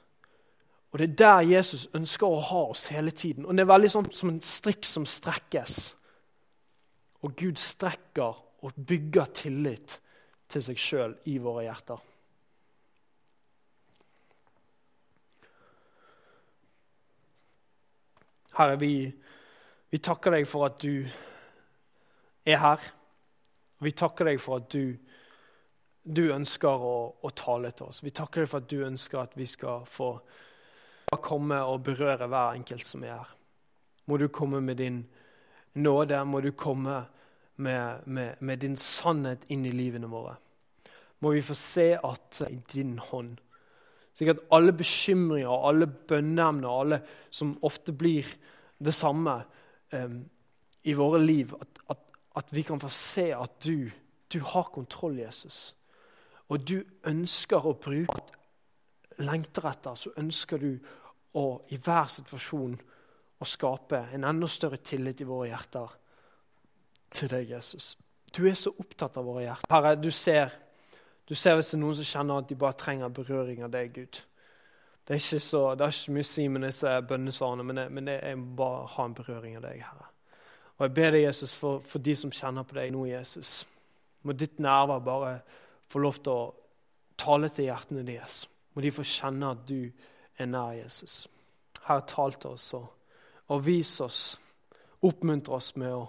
Og 0.93 0.99
Det 0.99 1.11
er 1.11 1.17
der 1.17 1.41
Jesus 1.57 1.89
ønsker 1.95 2.27
å 2.27 2.41
ha 2.41 2.65
oss 2.75 2.89
hele 2.89 3.11
tiden. 3.11 3.47
Og 3.47 3.57
Det 3.57 3.63
er 3.63 3.73
veldig 3.73 3.91
sånn 3.91 4.11
som 4.13 4.29
en 4.29 4.41
strikk 4.41 4.85
som 4.85 5.07
strekkes. 5.07 5.95
Og 7.21 7.35
Gud 7.37 7.59
strekker 7.61 8.39
og 8.65 8.87
bygger 8.87 9.33
tillit 9.37 9.99
til 10.51 10.65
seg 10.65 10.81
sjøl 10.81 11.17
i 11.31 11.37
våre 11.43 11.67
hjerter. 11.67 12.07
Herre, 18.57 18.77
vi, 18.81 18.95
vi 19.91 20.01
takker 20.03 20.35
deg 20.35 20.49
for 20.49 20.67
at 20.67 20.81
du 20.83 21.07
er 22.45 22.59
her. 22.61 22.89
Vi 23.81 23.93
takker 23.97 24.29
deg 24.29 24.41
for 24.43 24.61
at 24.61 24.67
du, 24.75 24.97
du 26.05 26.25
ønsker 26.35 26.85
å, 26.85 26.97
å, 27.23 27.31
tale 27.37 27.71
til 27.73 27.89
oss. 27.89 28.03
Vi 28.05 28.13
takker 28.13 28.45
deg 28.45 28.51
for 28.51 28.61
at 28.61 28.69
du 28.69 28.83
ønsker 28.85 29.23
at 29.23 29.39
vi 29.39 29.47
skal 29.49 29.87
få 29.89 30.13
komme 31.25 31.57
og 31.67 31.85
berøre 31.87 32.29
hver 32.31 32.59
enkelt 32.59 32.87
som 32.87 33.07
er 33.07 33.17
her. 33.17 33.33
Må 34.11 34.19
du 34.19 34.29
komme 34.29 34.61
med 34.65 34.81
din 34.83 35.01
nåde, 35.01 35.20
må 35.75 36.41
du 36.41 36.51
komme 36.53 37.05
med, 37.57 38.07
med, 38.07 38.35
med 38.41 38.59
din 38.59 38.77
sannhet 38.77 39.45
inn 39.51 39.67
i 39.67 39.75
livene 39.75 40.09
våre. 40.11 40.37
Må 41.21 41.33
vi 41.33 41.43
få 41.45 41.55
se 41.55 41.93
at 41.97 42.43
i 42.49 42.59
din 42.73 42.99
hånd 42.99 43.39
slik 44.21 44.35
at 44.35 44.43
alle 44.53 44.73
bekymringer, 44.77 45.49
alle 45.69 45.87
bønneemner, 45.87 46.69
alle 46.69 47.01
som 47.33 47.55
ofte 47.65 47.95
blir 47.97 48.27
det 48.79 48.93
samme 48.93 49.39
um, 49.93 50.19
i 50.85 50.93
våre 50.93 51.23
liv, 51.25 51.55
at, 51.61 51.81
at, 51.91 52.03
at, 52.37 52.53
vi 52.53 52.63
kan 52.63 52.81
få 52.81 52.89
se 52.93 53.31
at 53.33 53.65
du, 53.65 53.89
du 54.33 54.41
har 54.41 54.69
kontroll, 54.75 55.19
Jesus. 55.19 55.75
Og 56.49 56.69
du 56.69 56.83
ønsker 57.09 57.65
å 57.65 57.73
bruke 57.81 58.21
lengter 59.25 59.71
etter, 59.71 59.97
så 59.97 60.13
ønsker 60.21 60.61
du 60.61 60.77
å 61.41 61.47
i 61.73 61.81
hver 61.81 62.13
situasjon 62.13 62.77
å 63.41 63.49
skape 63.49 64.05
en 64.15 64.27
enda 64.29 64.49
større 64.51 64.81
tillit 64.85 65.23
i 65.25 65.29
våre 65.29 65.49
hjerter 65.51 65.95
til 67.17 67.31
deg, 67.33 67.55
Jesus. 67.57 67.95
Du 68.31 68.45
er 68.47 68.59
så 68.59 68.73
opptatt 68.79 69.17
av 69.19 69.27
våre 69.27 69.47
hjerter. 69.49 69.71
Herre, 69.73 69.97
du 69.99 70.11
ser 70.15 70.53
du 71.31 71.37
ser 71.39 71.55
hvis 71.55 71.69
det 71.71 71.77
er 71.77 71.83
noen 71.85 71.95
som 71.95 72.07
kjenner 72.09 72.41
at 72.43 72.49
de 72.51 72.57
bare 72.59 72.75
trenger 72.75 73.13
berøring 73.15 73.61
av 73.63 73.71
deg, 73.71 73.93
Gud. 73.95 74.19
Det 75.07 75.15
er 75.15 75.21
ikke 75.21 75.39
så, 75.45 75.61
det 75.79 75.85
er 75.87 75.93
ikke 75.95 76.15
mye 76.17 76.27
å 76.27 76.27
si 76.27 76.47
med 76.51 76.65
disse 76.67 76.95
bønnesvarene, 77.07 77.67
men, 77.69 77.79
jeg, 77.79 77.93
men 77.95 78.11
jeg 78.11 78.39
må 78.41 78.49
bare 78.59 78.81
ha 78.97 79.05
en 79.07 79.15
berøring 79.15 79.55
av 79.61 79.63
deg, 79.69 79.85
Herre. 79.87 80.09
Og 80.75 80.83
Jeg 80.89 80.95
ber 80.97 81.15
deg, 81.15 81.23
Jesus, 81.29 81.55
for, 81.61 81.85
for 81.87 82.03
de 82.03 82.17
som 82.19 82.33
kjenner 82.35 82.67
på 82.67 82.75
deg 82.81 82.91
nå, 82.91 83.05
Jesus. 83.13 83.53
Må 84.27 84.35
ditt 84.35 84.59
nærvær 84.59 85.05
bare 85.07 85.33
få 85.93 86.03
lov 86.03 86.19
til 86.19 86.33
å 86.35 86.49
tale 87.21 87.53
til 87.55 87.69
hjertene 87.69 88.03
deres. 88.11 88.43
Må 88.75 88.83
de 88.83 88.95
få 88.97 89.07
kjenne 89.07 89.53
at 89.55 89.63
du 89.71 89.87
er 90.35 90.51
nær, 90.51 90.75
Jesus. 90.81 91.21
Herre, 91.85 92.09
tal 92.11 92.35
til 92.43 92.57
oss 92.59 92.67
og, 92.75 92.91
og 93.51 93.67
vis 93.67 93.93
oss, 94.05 94.23
oppmuntre 95.03 95.57
oss 95.57 95.75
med 95.81 95.95
å, 95.97 96.05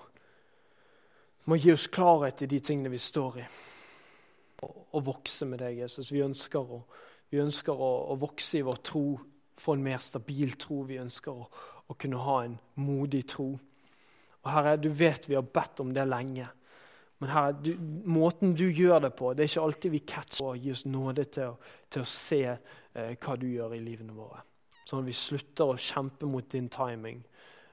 med 1.50 1.64
gi 1.64 1.74
oss 1.74 1.90
klarhet 1.92 2.44
i 2.46 2.50
de 2.52 2.60
tingene 2.62 2.92
vi 2.94 3.02
står 3.02 3.40
i 3.42 3.46
og 4.62 5.06
vokse 5.06 5.48
med 5.50 5.62
deg, 5.64 5.80
Jesus. 5.82 6.12
Vi 6.14 6.24
ønsker, 6.24 6.62
å, 6.62 6.82
vi 7.32 7.42
ønsker 7.42 7.74
å, 7.74 7.92
å, 8.12 8.18
vokse 8.22 8.60
i 8.60 8.66
vår 8.66 8.80
tro, 8.86 9.06
få 9.62 9.76
en 9.78 9.86
mer 9.86 10.02
stabil 10.04 10.56
tro. 10.60 10.82
Vi 10.88 11.00
ønsker 11.02 11.32
å, 11.34 11.48
å, 11.88 11.96
kunne 11.98 12.22
ha 12.26 12.38
en 12.46 12.58
modig 12.82 13.24
tro. 13.32 13.52
Og 14.42 14.50
Herre, 14.52 14.78
du 14.82 14.90
vet 14.94 15.30
vi 15.30 15.38
har 15.38 15.48
bedt 15.48 15.82
om 15.84 15.94
det 15.96 16.06
lenge. 16.10 16.48
Men 17.22 17.34
Herre, 17.34 17.56
du, 17.58 17.72
måten 18.10 18.56
du 18.58 18.68
gjør 18.68 19.06
det 19.08 19.14
på, 19.18 19.34
det 19.34 19.46
er 19.46 19.52
ikke 19.52 19.66
alltid 19.66 19.96
vi 19.96 20.06
catcher 20.14 20.52
og 20.52 20.62
gir 20.62 20.78
oss 20.78 20.88
nåde 20.90 21.28
til, 21.34 21.58
til 21.90 22.04
å 22.06 22.10
se 22.10 22.44
eh, 22.52 23.12
hva 23.16 23.38
du 23.40 23.48
gjør 23.50 23.78
i 23.78 23.84
livene 23.84 24.16
våre. 24.18 24.42
Sånn 24.86 25.04
at 25.04 25.08
vi 25.10 25.16
slutter 25.16 25.72
å 25.72 25.80
kjempe 25.80 26.30
mot 26.30 26.48
din 26.52 26.70
timing 26.74 27.22